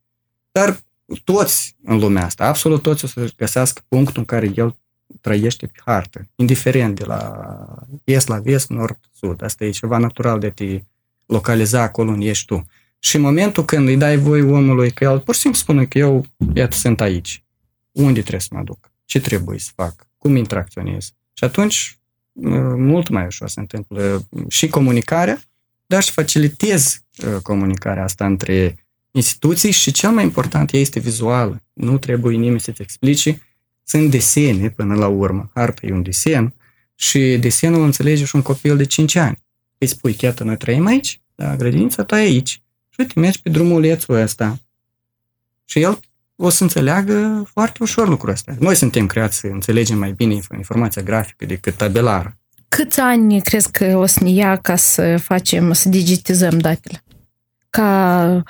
Dar 0.51 0.79
toți 1.23 1.75
în 1.83 1.97
lumea 1.99 2.25
asta, 2.25 2.45
absolut 2.45 2.81
toți 2.81 3.05
o 3.05 3.07
să 3.07 3.33
găsească 3.37 3.81
punctul 3.87 4.17
în 4.17 4.25
care 4.25 4.51
el 4.55 4.75
trăiește 5.21 5.65
pe 5.65 5.79
hartă, 5.85 6.27
indiferent 6.35 6.95
de 6.95 7.05
la 7.05 7.45
est 8.03 8.27
la 8.27 8.39
vest, 8.39 8.69
nord, 8.69 8.99
sud. 9.13 9.43
Asta 9.43 9.65
e 9.65 9.69
ceva 9.69 9.97
natural 9.97 10.39
de 10.39 10.49
te 10.49 10.81
localiza 11.25 11.81
acolo 11.81 12.11
unde 12.11 12.25
ești 12.25 12.45
tu. 12.45 12.65
Și 12.99 13.15
în 13.15 13.21
momentul 13.21 13.65
când 13.65 13.87
îi 13.87 13.97
dai 13.97 14.17
voi 14.17 14.41
omului 14.41 14.91
că 14.91 15.03
el 15.03 15.19
pur 15.19 15.33
și 15.33 15.39
simplu 15.39 15.59
spune 15.59 15.85
că 15.85 15.97
eu, 15.97 16.25
iată, 16.53 16.75
sunt 16.75 17.01
aici, 17.01 17.43
unde 17.91 18.19
trebuie 18.19 18.41
să 18.41 18.49
mă 18.51 18.61
duc? 18.63 18.91
Ce 19.05 19.19
trebuie 19.19 19.59
să 19.59 19.71
fac? 19.75 20.07
Cum 20.17 20.35
interacționez? 20.35 21.13
Și 21.33 21.43
atunci, 21.43 21.99
mult 22.77 23.09
mai 23.09 23.25
ușor 23.25 23.49
se 23.49 23.59
întâmplă 23.59 24.27
și 24.47 24.67
comunicarea, 24.67 25.41
dar 25.85 26.03
și 26.03 26.11
facilitez 26.11 27.03
uh, 27.25 27.35
comunicarea 27.41 28.03
asta 28.03 28.25
între 28.25 28.84
instituții 29.15 29.71
și 29.71 29.91
cel 29.91 30.11
mai 30.11 30.23
important 30.23 30.71
este 30.71 30.99
vizuală. 30.99 31.63
Nu 31.73 31.97
trebuie 31.97 32.37
nimeni 32.37 32.59
să-ți 32.59 32.81
explice. 32.81 33.41
Sunt 33.83 34.11
desene 34.11 34.69
până 34.69 34.95
la 34.95 35.07
urmă. 35.07 35.51
Harta 35.53 35.87
e 35.87 35.91
un 35.91 36.01
desen 36.01 36.53
și 36.95 37.37
desenul 37.39 37.83
înțelege 37.83 38.25
și 38.25 38.35
un 38.35 38.41
copil 38.41 38.77
de 38.77 38.83
5 38.85 39.15
ani. 39.15 39.43
Îi 39.77 39.87
spui, 39.87 40.15
iată, 40.19 40.43
noi 40.43 40.57
trăim 40.57 40.85
aici, 40.85 41.21
da, 41.35 41.55
grădinița 41.55 42.03
ta 42.03 42.21
e 42.21 42.25
aici. 42.25 42.49
Și 42.89 42.99
uite, 42.99 43.19
mergi 43.19 43.41
pe 43.41 43.49
drumulețul 43.49 44.15
ăsta. 44.15 44.59
Și 45.65 45.81
el 45.81 45.99
o 46.35 46.49
să 46.49 46.63
înțeleagă 46.63 47.47
foarte 47.51 47.77
ușor 47.81 48.07
lucrul 48.07 48.31
ăsta. 48.31 48.55
Noi 48.59 48.75
suntem 48.75 49.05
creați 49.05 49.37
să 49.37 49.47
înțelegem 49.47 49.97
mai 49.97 50.11
bine 50.11 50.33
informația 50.33 51.01
grafică 51.01 51.45
decât 51.45 51.75
tabelară. 51.75 52.37
Câți 52.67 52.99
ani 52.99 53.41
crezi 53.41 53.71
că 53.71 53.97
o 53.97 54.05
să 54.05 54.23
ne 54.23 54.29
ia 54.29 54.57
ca 54.57 54.75
să 54.75 55.17
facem, 55.17 55.73
să 55.73 55.89
digitizăm 55.89 56.59
datele? 56.59 57.03
Ca 57.69 58.43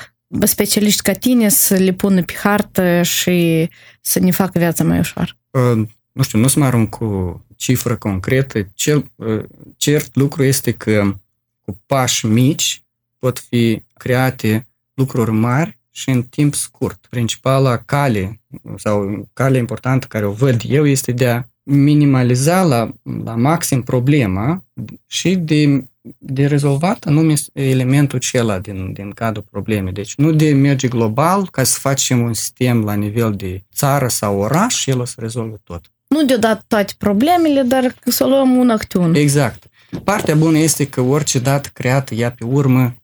specialiști 0.43 1.01
ca 1.01 1.13
tine 1.13 1.49
să 1.49 1.75
le 1.75 1.91
pună 1.91 2.23
pe 2.23 2.33
hartă 2.33 3.01
și 3.01 3.69
să 4.01 4.19
ne 4.19 4.31
facă 4.31 4.59
viața 4.59 4.83
mai 4.83 4.99
ușor? 4.99 5.38
Uh, 5.49 5.88
nu 6.11 6.23
știu, 6.23 6.39
nu 6.39 6.47
să 6.47 6.59
mă 6.59 6.65
arunc 6.65 6.89
cu 6.89 7.43
cifră 7.55 7.95
concretă. 7.95 8.67
Cel, 8.73 9.11
uh, 9.15 9.43
cert 9.77 10.15
lucru 10.15 10.43
este 10.43 10.71
că 10.71 11.15
cu 11.61 11.79
pași 11.85 12.25
mici 12.25 12.83
pot 13.19 13.39
fi 13.39 13.81
create 13.93 14.67
lucruri 14.93 15.31
mari 15.31 15.79
și 15.91 16.09
în 16.09 16.23
timp 16.23 16.53
scurt. 16.53 17.05
Principala 17.09 17.77
cale 17.77 18.41
sau 18.75 19.27
calea 19.33 19.59
importantă 19.59 20.07
care 20.07 20.25
o 20.25 20.31
văd 20.31 20.61
eu 20.67 20.85
este 20.85 21.11
de 21.11 21.27
a 21.27 21.43
minimaliza 21.63 22.63
la, 22.63 22.93
la 23.23 23.35
maxim 23.35 23.83
problema 23.83 24.65
și 25.05 25.35
de 25.35 25.85
de 26.17 26.45
rezolvat 26.45 27.05
anume 27.05 27.33
elementul 27.53 28.17
acela 28.17 28.59
din, 28.59 28.93
din 28.93 29.11
cadrul 29.11 29.45
problemei. 29.51 29.93
Deci 29.93 30.15
nu 30.15 30.31
de 30.31 30.53
merge 30.53 30.87
global 30.87 31.49
ca 31.49 31.63
să 31.63 31.79
facem 31.79 32.21
un 32.21 32.33
sistem 32.33 32.83
la 32.83 32.93
nivel 32.93 33.33
de 33.35 33.63
țară 33.73 34.07
sau 34.07 34.39
oraș 34.39 34.75
și 34.75 34.89
el 34.89 34.99
o 34.99 35.05
să 35.05 35.15
rezolve 35.17 35.55
tot. 35.63 35.85
Nu 36.07 36.25
deodată 36.25 36.63
toate 36.67 36.93
problemele, 36.97 37.61
dar 37.61 37.95
să 38.05 38.25
luăm 38.25 38.55
un 38.55 38.69
acțiune. 38.69 39.19
Exact. 39.19 39.63
Partea 40.03 40.35
bună 40.35 40.57
este 40.57 40.87
că 40.87 41.01
orice 41.01 41.39
dată 41.39 41.69
creată, 41.73 42.15
ea 42.15 42.31
pe 42.31 42.43
urmă 42.43 42.95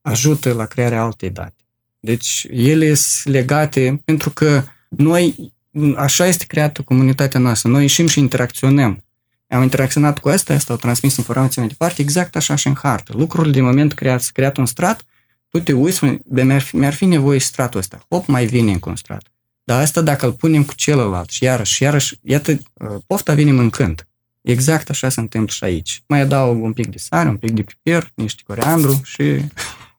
ajută 0.00 0.52
la 0.52 0.64
crearea 0.64 1.02
altei 1.02 1.30
date. 1.30 1.54
Deci 2.00 2.46
ele 2.50 2.94
sunt 2.94 3.34
legate 3.34 4.02
pentru 4.04 4.30
că 4.30 4.62
noi, 4.88 5.52
așa 5.96 6.26
este 6.26 6.44
creată 6.44 6.82
comunitatea 6.82 7.40
noastră, 7.40 7.68
noi 7.70 7.82
ieșim 7.82 8.06
și 8.06 8.18
interacționăm 8.18 9.04
am 9.50 9.62
interacționat 9.62 10.18
cu 10.18 10.28
asta, 10.28 10.54
asta 10.54 10.72
au 10.72 10.78
transmis 10.78 11.16
informații 11.16 11.60
mai 11.60 11.68
departe, 11.68 12.02
exact 12.02 12.36
așa 12.36 12.54
și 12.54 12.66
în 12.66 12.74
hartă. 12.74 13.12
Lucrurile 13.16 13.52
de 13.52 13.60
moment 13.60 13.92
creat, 13.92 14.30
creat 14.32 14.56
un 14.56 14.66
strat, 14.66 15.04
tu 15.48 15.60
te 15.60 15.72
uiți, 15.72 16.04
mi-ar 16.24 16.60
fi, 16.60 16.76
mi-ar 16.76 16.94
fi 16.94 17.04
nevoie 17.04 17.38
stratul 17.38 17.80
ăsta. 17.80 18.06
Hop, 18.08 18.26
mai 18.26 18.46
vine 18.46 18.72
încă 18.72 18.88
un 18.88 18.96
strat. 18.96 19.22
Dar 19.64 19.82
asta 19.82 20.00
dacă 20.00 20.26
îl 20.26 20.32
punem 20.32 20.64
cu 20.64 20.74
celălalt 20.74 21.30
și 21.30 21.44
iarăși, 21.44 21.82
iarăși, 21.82 22.18
iată, 22.22 22.50
uh, 22.50 22.88
pofta 23.06 23.34
vine 23.34 23.52
mâncând. 23.52 24.08
Exact 24.40 24.90
așa 24.90 25.08
se 25.08 25.20
întâmplă 25.20 25.52
și 25.54 25.64
aici. 25.64 26.02
Mai 26.06 26.20
adaug 26.20 26.62
un 26.62 26.72
pic 26.72 26.86
de 26.86 26.98
sare, 26.98 27.28
un 27.28 27.36
pic 27.36 27.50
de 27.50 27.62
piper, 27.62 28.12
niște 28.14 28.42
coriandru 28.46 29.00
și 29.04 29.22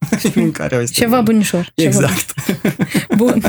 în 0.35 0.51
care 0.51 0.75
este 0.75 0.99
Ceva 0.99 1.21
bunișor. 1.21 1.71
ceva 1.75 1.89
Exact. 1.89 2.33
Bun. 3.15 3.41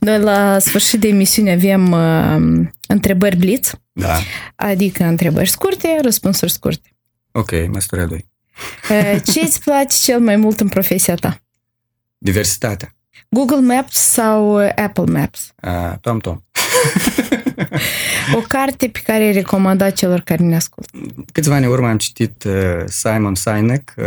Noi 0.00 0.18
la 0.18 0.58
sfârșit 0.58 1.00
de 1.00 1.08
emisiune 1.08 1.52
avem 1.52 1.90
uh, 1.92 2.66
întrebări 2.88 3.36
blitz, 3.36 3.72
Da. 3.92 4.18
adică 4.56 5.04
întrebări 5.04 5.48
scurte, 5.48 5.98
răspunsuri 6.02 6.50
scurte. 6.52 6.96
Ok, 7.32 7.50
măsura 7.72 8.04
2. 8.04 8.26
Uh, 8.90 9.20
Ce 9.32 9.40
îți 9.40 9.60
place 9.60 9.96
cel 10.02 10.20
mai 10.20 10.36
mult 10.36 10.60
în 10.60 10.68
profesia 10.68 11.14
ta? 11.14 11.40
Diversitatea. 12.18 12.92
Google 13.28 13.60
Maps 13.60 13.96
sau 13.96 14.64
uh, 14.64 14.72
Apple 14.76 15.04
Maps? 15.04 15.52
Uh, 15.62 15.92
Tom 16.00 16.18
Tom. 16.18 16.38
O 18.34 18.38
carte 18.48 18.88
pe 18.88 19.00
care 19.04 19.22
ai 19.24 19.32
recomandat 19.32 19.92
celor 19.92 20.20
care 20.20 20.42
ne 20.44 20.54
ascultă. 20.56 20.90
Câțiva 21.32 21.54
ani 21.54 21.64
în 21.64 21.70
urmă 21.70 21.88
am 21.88 21.96
citit 21.98 22.44
uh, 22.44 22.52
Simon 22.86 23.34
Sinek, 23.34 23.94
uh, 23.96 24.04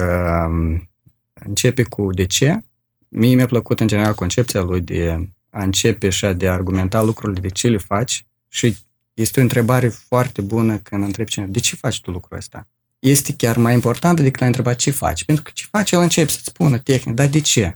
începe 1.48 1.84
cu 1.84 2.14
de 2.14 2.26
ce. 2.26 2.64
Mie 3.08 3.36
mi-a 3.36 3.46
plăcut 3.46 3.80
în 3.80 3.88
general 3.88 4.14
concepția 4.14 4.62
lui 4.62 4.82
de 4.82 5.28
a 5.50 5.64
începe 5.64 6.10
și 6.10 6.26
a 6.26 6.34
de 6.34 6.48
a 6.48 6.52
argumenta 6.54 7.02
lucrurile 7.02 7.40
de 7.40 7.50
ce 7.50 7.68
le 7.68 7.78
faci 7.78 8.26
și 8.48 8.78
este 9.14 9.40
o 9.40 9.44
întrebare 9.44 9.88
foarte 9.88 10.42
bună 10.42 10.78
când 10.78 11.04
întrebi 11.04 11.30
cineva, 11.30 11.52
de 11.52 11.60
ce 11.60 11.76
faci 11.76 12.02
tu 12.02 12.12
lucrul 12.12 12.38
ăsta? 12.38 12.68
Este 13.00 13.34
chiar 13.34 13.58
mai 13.58 13.74
important 13.74 14.20
decât 14.20 14.42
a 14.42 14.46
întreba 14.46 14.74
ce 14.74 14.92
faci. 14.92 15.26
Pentru 15.26 15.44
că 15.44 15.52
ce 15.54 15.66
faci, 15.72 15.92
el 15.92 16.00
începe 16.00 16.30
să-ți 16.30 16.46
spună 16.46 16.78
tehnic, 16.78 17.16
dar 17.16 17.28
de 17.28 17.40
ce? 17.40 17.76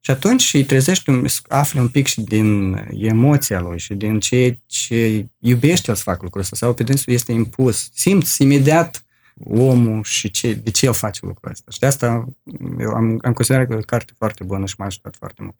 Și 0.00 0.10
atunci 0.10 0.54
îi 0.54 0.64
trezești, 0.64 1.10
un- 1.10 1.26
afli 1.48 1.80
un 1.80 1.88
pic 1.88 2.06
și 2.06 2.20
din 2.20 2.74
emoția 2.98 3.60
lui 3.60 3.78
și 3.78 3.94
din 3.94 4.20
ce, 4.20 4.58
ce 4.66 5.26
iubește 5.38 5.90
el 5.90 5.96
să 5.96 6.02
facă 6.02 6.18
lucrul 6.22 6.40
ăsta 6.40 6.56
sau 6.56 6.74
pe 6.74 6.82
dânsul 6.82 7.12
este 7.12 7.32
impus. 7.32 7.90
Simți 7.94 8.42
imediat 8.42 9.04
omul 9.44 10.02
și 10.02 10.30
ce, 10.30 10.54
de 10.54 10.70
ce 10.70 10.86
el 10.86 10.92
face 10.92 11.20
lucrul 11.22 11.50
ăsta. 11.50 11.70
Și 11.70 11.78
de 11.78 11.86
asta 11.86 12.28
eu 12.78 12.90
am, 12.90 13.18
am 13.22 13.32
considerat 13.32 13.66
că 13.66 13.72
e 13.72 13.76
o 13.76 13.80
carte 13.80 14.12
foarte 14.16 14.44
bună 14.44 14.66
și 14.66 14.74
m-a 14.78 14.84
ajutat 14.84 15.16
foarte 15.16 15.42
mult. 15.42 15.54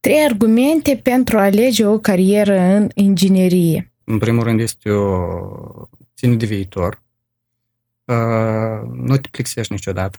Trei 0.00 0.24
argumente 0.24 1.00
pentru 1.02 1.38
a 1.38 1.42
alege 1.42 1.86
o 1.86 1.98
carieră 1.98 2.60
în 2.60 2.88
inginerie. 2.94 3.92
În 4.04 4.18
primul 4.18 4.42
rând 4.42 4.60
este 4.60 4.90
o 4.90 5.86
ține 6.16 6.34
de 6.34 6.46
viitor. 6.46 7.02
Uh, 8.04 8.90
nu 8.92 9.16
te 9.16 9.28
plictisești 9.30 9.72
niciodată. 9.72 10.18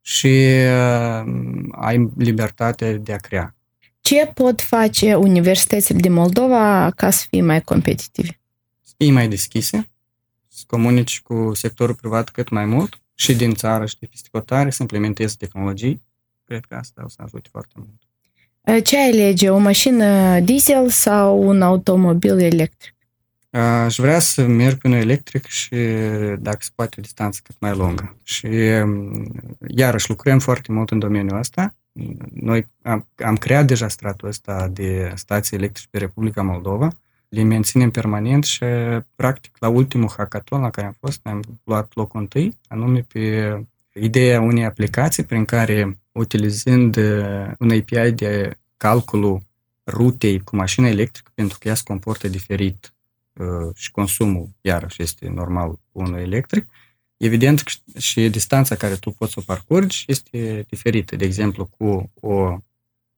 Și 0.00 0.26
uh, 0.26 1.32
ai 1.70 2.08
libertate 2.16 2.92
de 2.92 3.12
a 3.12 3.16
crea. 3.16 3.56
Ce 4.00 4.30
pot 4.34 4.62
face 4.62 5.14
universitățile 5.14 5.98
din 5.98 6.12
Moldova 6.12 6.90
ca 6.96 7.10
să 7.10 7.26
fie 7.30 7.42
mai 7.42 7.60
competitivi? 7.60 8.38
să 8.88 8.94
fii 8.96 9.10
mai 9.10 9.28
deschise, 9.28 9.90
să 10.58 10.64
comunici 10.66 11.20
cu 11.20 11.50
sectorul 11.54 11.94
privat 11.94 12.28
cât 12.28 12.48
mai 12.48 12.64
mult 12.64 13.00
și 13.14 13.34
din 13.36 13.54
țară 13.54 13.86
și 13.86 13.98
de 13.98 14.06
peste 14.06 14.28
hotare, 14.32 14.70
să 14.70 14.78
implementezi 14.80 15.36
tehnologii. 15.36 16.02
Cred 16.44 16.64
că 16.68 16.74
asta 16.74 17.02
o 17.04 17.08
să 17.08 17.22
ajute 17.24 17.48
foarte 17.52 17.74
mult. 17.76 17.98
Uh, 18.60 18.84
Ce 18.84 18.96
ai 18.96 19.10
alege? 19.10 19.50
O 19.50 19.58
mașină 19.58 20.40
diesel 20.40 20.88
sau 20.88 21.48
un 21.48 21.62
automobil 21.62 22.38
electric? 22.38 22.94
Aș 23.50 23.96
vrea 23.96 24.18
să 24.18 24.46
merg 24.46 24.78
pe 24.78 24.88
unul 24.88 25.00
electric 25.00 25.46
și, 25.46 25.76
dacă 26.38 26.58
se 26.60 26.70
poate, 26.74 26.94
o 26.98 27.02
distanță 27.02 27.40
cât 27.44 27.56
mai 27.58 27.76
lungă. 27.76 28.16
Și, 28.22 28.46
um, 28.46 29.32
iarăși, 29.66 30.08
lucrăm 30.08 30.38
foarte 30.38 30.72
mult 30.72 30.90
în 30.90 30.98
domeniul 30.98 31.38
ăsta. 31.38 31.74
Noi 32.32 32.66
am, 32.82 33.08
am 33.24 33.36
creat 33.36 33.66
deja 33.66 33.88
stratul 33.88 34.28
ăsta 34.28 34.68
de 34.72 35.12
stații 35.14 35.56
electrice 35.56 35.88
pe 35.90 35.98
Republica 35.98 36.42
Moldova. 36.42 36.88
Le 37.28 37.42
menținem 37.42 37.90
permanent 37.90 38.44
și, 38.44 38.64
practic, 39.14 39.56
la 39.58 39.68
ultimul 39.68 40.10
hackathon 40.16 40.60
la 40.60 40.70
care 40.70 40.86
am 40.86 40.96
fost, 41.00 41.20
am 41.22 41.42
luat 41.64 41.94
locul 41.94 42.20
întâi, 42.20 42.58
anume 42.68 43.06
pe 43.12 43.54
ideea 43.92 44.40
unei 44.40 44.64
aplicații 44.64 45.24
prin 45.24 45.44
care, 45.44 45.98
utilizând 46.12 46.96
uh, 46.96 47.50
un 47.58 47.70
API 47.70 48.12
de 48.12 48.58
calculul 48.76 49.40
rutei 49.86 50.40
cu 50.40 50.56
mașina 50.56 50.88
electrică, 50.88 51.30
pentru 51.34 51.58
că 51.58 51.68
ea 51.68 51.74
se 51.74 51.82
comportă 51.84 52.28
diferit 52.28 52.94
uh, 53.32 53.74
și 53.74 53.90
consumul, 53.90 54.48
iarăși, 54.60 55.02
este 55.02 55.28
normal 55.28 55.70
cu 55.70 55.80
unul 55.92 56.18
electric, 56.18 56.66
evident 57.16 57.60
că 57.60 57.98
și 57.98 58.28
distanța 58.28 58.74
care 58.74 58.94
tu 58.94 59.10
poți 59.10 59.32
să 59.32 59.38
o 59.40 59.42
parcurgi 59.46 60.04
este 60.06 60.64
diferită. 60.68 61.16
De 61.16 61.24
exemplu, 61.24 61.68
cu 61.78 62.10
o 62.20 62.58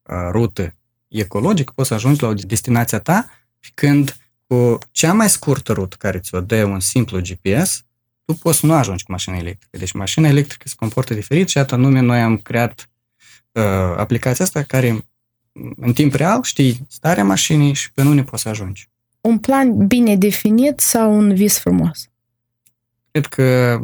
uh, 0.03 0.29
rută 0.31 0.75
ecologică 1.09 1.73
poți 1.75 1.88
să 1.88 1.94
ajungi 1.94 2.23
la 2.23 2.29
o 2.29 2.33
destinația 2.35 2.99
ta, 2.99 3.31
când 3.75 4.16
cu 4.46 4.79
cea 4.90 5.12
mai 5.12 5.31
scurtă 5.31 5.73
rută 5.73 5.96
care 5.99 6.18
ți-o 6.18 6.40
dă 6.40 6.64
un 6.64 6.81
simplu 6.81 7.20
GPS, 7.20 7.85
tu 8.25 8.35
poți 8.35 8.59
să 8.59 8.66
nu 8.66 8.73
ajungi 8.73 9.05
cu 9.05 9.11
mașina 9.11 9.37
electrică. 9.37 9.77
Deci 9.79 9.92
mașina 9.92 10.29
electrică 10.29 10.68
se 10.68 10.75
comportă 10.77 11.14
diferit 11.14 11.49
și 11.49 11.59
atât 11.59 11.73
anume 11.73 12.01
noi 12.01 12.20
am 12.20 12.37
creat 12.37 12.90
uh, 13.53 13.62
aplicația 13.96 14.44
asta 14.44 14.62
care 14.62 15.05
în 15.77 15.92
timp 15.92 16.14
real 16.14 16.42
știi 16.42 16.87
starea 16.88 17.25
mașinii 17.25 17.73
și 17.73 17.92
pe 17.92 18.03
unde 18.03 18.23
poți 18.23 18.42
să 18.42 18.49
ajungi. 18.49 18.88
Un 19.20 19.38
plan 19.38 19.87
bine 19.87 20.16
definit 20.16 20.81
sau 20.81 21.16
un 21.16 21.35
vis 21.35 21.59
frumos? 21.59 22.11
Cred 23.11 23.27
că 23.27 23.79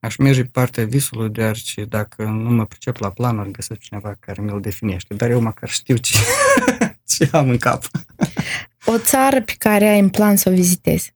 aș 0.00 0.16
merge 0.16 0.42
pe 0.42 0.48
partea 0.52 0.84
visului, 0.84 1.30
deoarece 1.30 1.84
dacă 1.84 2.24
nu 2.24 2.50
mă 2.50 2.66
pricep 2.66 2.96
la 2.96 3.10
planuri, 3.10 3.50
găsesc 3.50 3.80
cineva 3.80 4.16
care 4.20 4.42
mi-l 4.42 4.60
definește. 4.60 5.14
Dar 5.14 5.30
eu 5.30 5.40
măcar 5.40 5.68
știu 5.68 5.96
ce, 5.96 6.18
ce 7.16 7.28
am 7.32 7.48
în 7.48 7.58
cap. 7.58 7.84
O 8.84 8.98
țară 8.98 9.42
pe 9.42 9.54
care 9.58 9.84
ai 9.88 9.98
în 9.98 10.08
plan 10.08 10.36
să 10.36 10.48
o 10.48 10.52
vizitezi? 10.52 11.14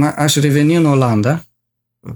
Ma- 0.00 0.14
Aș 0.16 0.34
reveni 0.34 0.74
în 0.74 0.86
Olanda, 0.86 1.44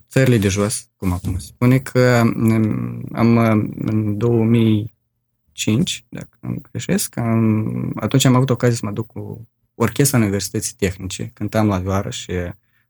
țările 0.09 0.39
de 0.39 0.49
jos, 0.49 0.89
cum 0.97 1.13
acum 1.13 1.39
se 1.39 1.47
spune, 1.47 1.79
că 1.79 2.23
mm, 2.35 3.03
am 3.13 3.37
în 3.79 4.17
2005, 4.19 6.05
dacă 6.09 6.39
nu 6.41 6.61
greșesc, 6.71 7.17
am, 7.17 7.93
atunci 7.97 8.25
am 8.25 8.35
avut 8.35 8.51
ocazia 8.51 8.77
să 8.77 8.87
mă 8.87 8.93
duc 8.93 9.07
cu 9.07 9.49
orchestra 9.75 10.19
Universității 10.19 10.75
Tehnice, 10.77 11.31
cântam 11.35 11.67
la 11.67 11.79
vioară 11.79 12.11
și 12.11 12.33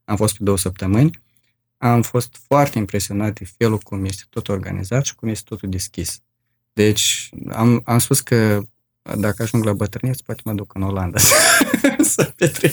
am 0.04 0.16
fost 0.16 0.36
pe 0.36 0.44
două 0.44 0.56
săptămâni. 0.56 1.20
Am 1.78 2.02
fost 2.02 2.36
foarte 2.46 2.78
impresionat 2.78 3.38
de 3.38 3.44
felul 3.56 3.78
cum 3.78 4.04
este 4.04 4.22
tot 4.30 4.48
organizat 4.48 5.04
și 5.04 5.14
cum 5.14 5.28
este 5.28 5.44
totul 5.48 5.68
deschis. 5.68 6.20
Deci 6.72 7.28
am, 7.48 7.82
am 7.84 7.98
spus 7.98 8.20
că 8.20 8.62
dacă 9.16 9.42
ajung 9.42 9.64
la 9.64 9.72
bătrânețe, 9.72 10.20
poate 10.26 10.40
mă 10.44 10.52
duc 10.52 10.74
în 10.74 10.82
Olanda 10.82 11.18
să 12.14 12.32
petrec. 12.36 12.72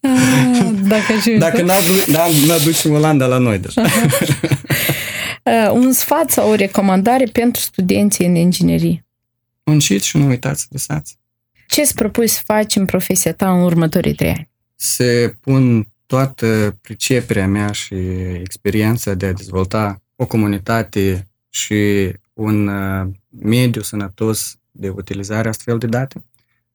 Ah, 0.00 0.70
Dacă 0.88 1.12
ajungi, 1.12 1.38
Dacă 1.38 1.62
n-aduc- 1.62 2.06
n- 2.14 2.46
n-aducem 2.46 2.92
Olanda 2.92 3.26
la 3.26 3.38
noi 3.38 3.58
deja. 3.58 3.82
Uh, 5.44 5.70
un 5.72 5.92
sfat 5.92 6.30
sau 6.30 6.50
o 6.50 6.54
recomandare 6.54 7.24
pentru 7.24 7.60
studenții 7.60 8.26
în 8.26 8.34
inginerie. 8.34 9.06
Munciți 9.64 10.06
și 10.06 10.16
nu 10.16 10.26
uitați 10.26 10.60
să 10.60 10.66
visați. 10.70 11.18
Ce 11.66 11.80
îți 11.80 11.94
propui 11.94 12.26
să 12.28 12.40
faci 12.44 12.76
în 12.76 12.84
profesia 12.86 13.32
ta 13.32 13.52
în 13.52 13.62
următorii 13.62 14.14
trei 14.14 14.30
ani? 14.30 14.50
Se 14.76 15.36
pun 15.40 15.86
toată 16.06 16.76
priceperea 16.82 17.46
mea 17.46 17.72
și 17.72 17.94
experiența 18.40 19.14
de 19.14 19.26
a 19.26 19.32
dezvolta 19.32 20.02
o 20.16 20.26
comunitate 20.26 21.28
și 21.50 22.10
un 22.32 22.66
uh, 22.66 23.06
mediu 23.40 23.82
sănătos 23.82 24.56
de 24.72 24.88
utilizare 24.88 25.48
astfel 25.48 25.78
de 25.78 25.86
date, 25.86 26.24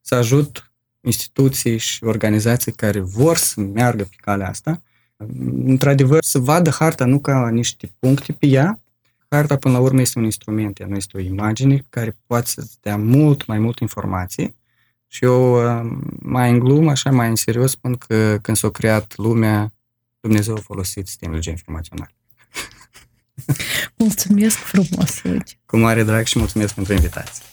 să 0.02 0.16
ajut 0.16 0.72
instituții 1.02 1.78
și 1.78 2.04
organizații 2.04 2.72
care 2.72 3.00
vor 3.00 3.38
să 3.38 3.60
meargă 3.60 4.04
pe 4.04 4.16
calea 4.22 4.50
asta, 4.50 4.82
într-adevăr, 5.66 6.24
să 6.24 6.40
vadă 6.40 6.70
harta 6.70 7.06
nu 7.06 7.20
ca 7.20 7.50
niște 7.50 7.92
puncte 8.00 8.34
pe 8.34 8.48
ea, 8.48 8.80
harta 9.30 9.58
până 9.58 9.74
la 9.74 9.80
urmă 9.80 10.02
este 10.02 10.20
un 10.20 10.24
instrument, 10.24 10.80
ea 10.80 10.88
nu 10.88 10.96
este 10.96 11.18
o 11.18 11.20
imagine 11.20 11.86
care 11.90 12.18
poate 12.28 12.48
să-ți 12.48 12.78
dea 12.82 12.98
mult 12.98 13.46
mai 13.46 13.60
mult 13.60 13.80
informație 13.80 14.56
și 15.08 15.24
eu 15.24 15.56
uh, 15.56 15.98
mai 16.20 16.52
în 16.52 16.60
glumă, 16.60 16.90
așa 16.90 17.12
mai 17.12 17.30
în 17.30 17.36
serios, 17.36 17.72
spun 17.72 17.96
că 17.96 18.38
când 18.42 18.58
s-a 18.58 18.70
creat 18.70 19.16
lumea, 19.16 19.74
Dumnezeu 20.20 20.56
a 20.56 20.60
folosit 20.60 21.08
sistemul 21.08 21.40
de 21.40 21.50
informațional. 21.50 22.14
Mulțumesc 23.96 24.58
frumos, 24.58 25.24
Luigi. 25.24 25.58
Cu 25.66 25.78
mare 25.78 26.04
drag 26.04 26.26
și 26.26 26.40
mulțumesc 26.40 26.74
pentru 26.74 26.94
invitație. 26.94 27.44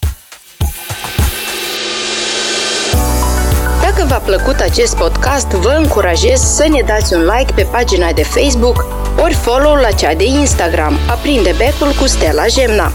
Dacă 4.09 4.23
v-a 4.27 4.37
plăcut 4.37 4.61
acest 4.61 4.97
podcast, 4.97 5.47
vă 5.47 5.75
încurajez 5.79 6.41
să 6.41 6.67
ne 6.71 6.83
dați 6.87 7.15
un 7.15 7.21
like 7.21 7.53
pe 7.55 7.63
pagina 7.63 8.13
de 8.13 8.23
Facebook 8.23 8.87
ori 9.23 9.35
follow 9.35 9.75
la 9.75 9.91
cea 9.91 10.15
de 10.15 10.25
Instagram, 10.25 10.99
aprinde 11.11 11.55
becul 11.57 11.93
cu 12.01 12.07
Stella 12.07 12.47
Gemna. 12.47 12.93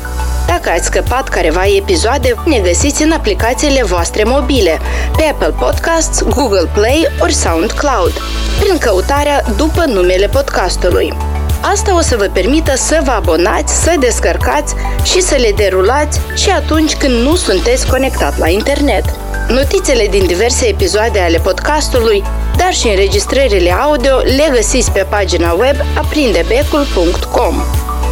Dacă 0.47 0.69
ați 0.69 0.85
scăpat 0.85 1.27
careva 1.27 1.65
episoade, 1.77 2.33
ne 2.45 2.59
găsiți 2.59 3.03
în 3.03 3.11
aplicațiile 3.11 3.83
voastre 3.83 4.23
mobile, 4.23 4.79
pe 5.17 5.23
Apple 5.23 5.53
Podcasts, 5.59 6.23
Google 6.23 6.69
Play 6.73 7.07
ori 7.19 7.33
SoundCloud, 7.33 8.13
prin 8.59 8.77
căutarea 8.77 9.43
după 9.55 9.85
numele 9.85 10.27
podcastului. 10.27 11.28
Asta 11.61 11.95
o 11.95 12.01
să 12.01 12.15
vă 12.17 12.29
permită 12.33 12.75
să 12.75 12.99
vă 13.03 13.11
abonați, 13.11 13.83
să 13.83 13.95
descărcați 13.99 14.73
și 15.03 15.21
să 15.21 15.35
le 15.35 15.51
derulați 15.55 16.19
și 16.35 16.49
atunci 16.49 16.95
când 16.95 17.13
nu 17.13 17.35
sunteți 17.35 17.87
conectat 17.87 18.37
la 18.37 18.49
internet. 18.49 19.03
Notițele 19.47 20.07
din 20.07 20.25
diverse 20.25 20.65
episoade 20.67 21.19
ale 21.19 21.37
podcastului, 21.37 22.23
dar 22.57 22.73
și 22.73 22.87
înregistrările 22.87 23.71
audio 23.71 24.17
le 24.17 24.49
găsiți 24.53 24.91
pe 24.91 25.05
pagina 25.09 25.51
web 25.51 25.75
aprindebecul.com. 25.97 27.55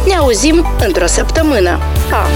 Ne 0.06 0.14
auzim 0.14 0.66
într-o 0.84 1.06
săptămână. 1.06 1.78
Pa! 2.10 2.26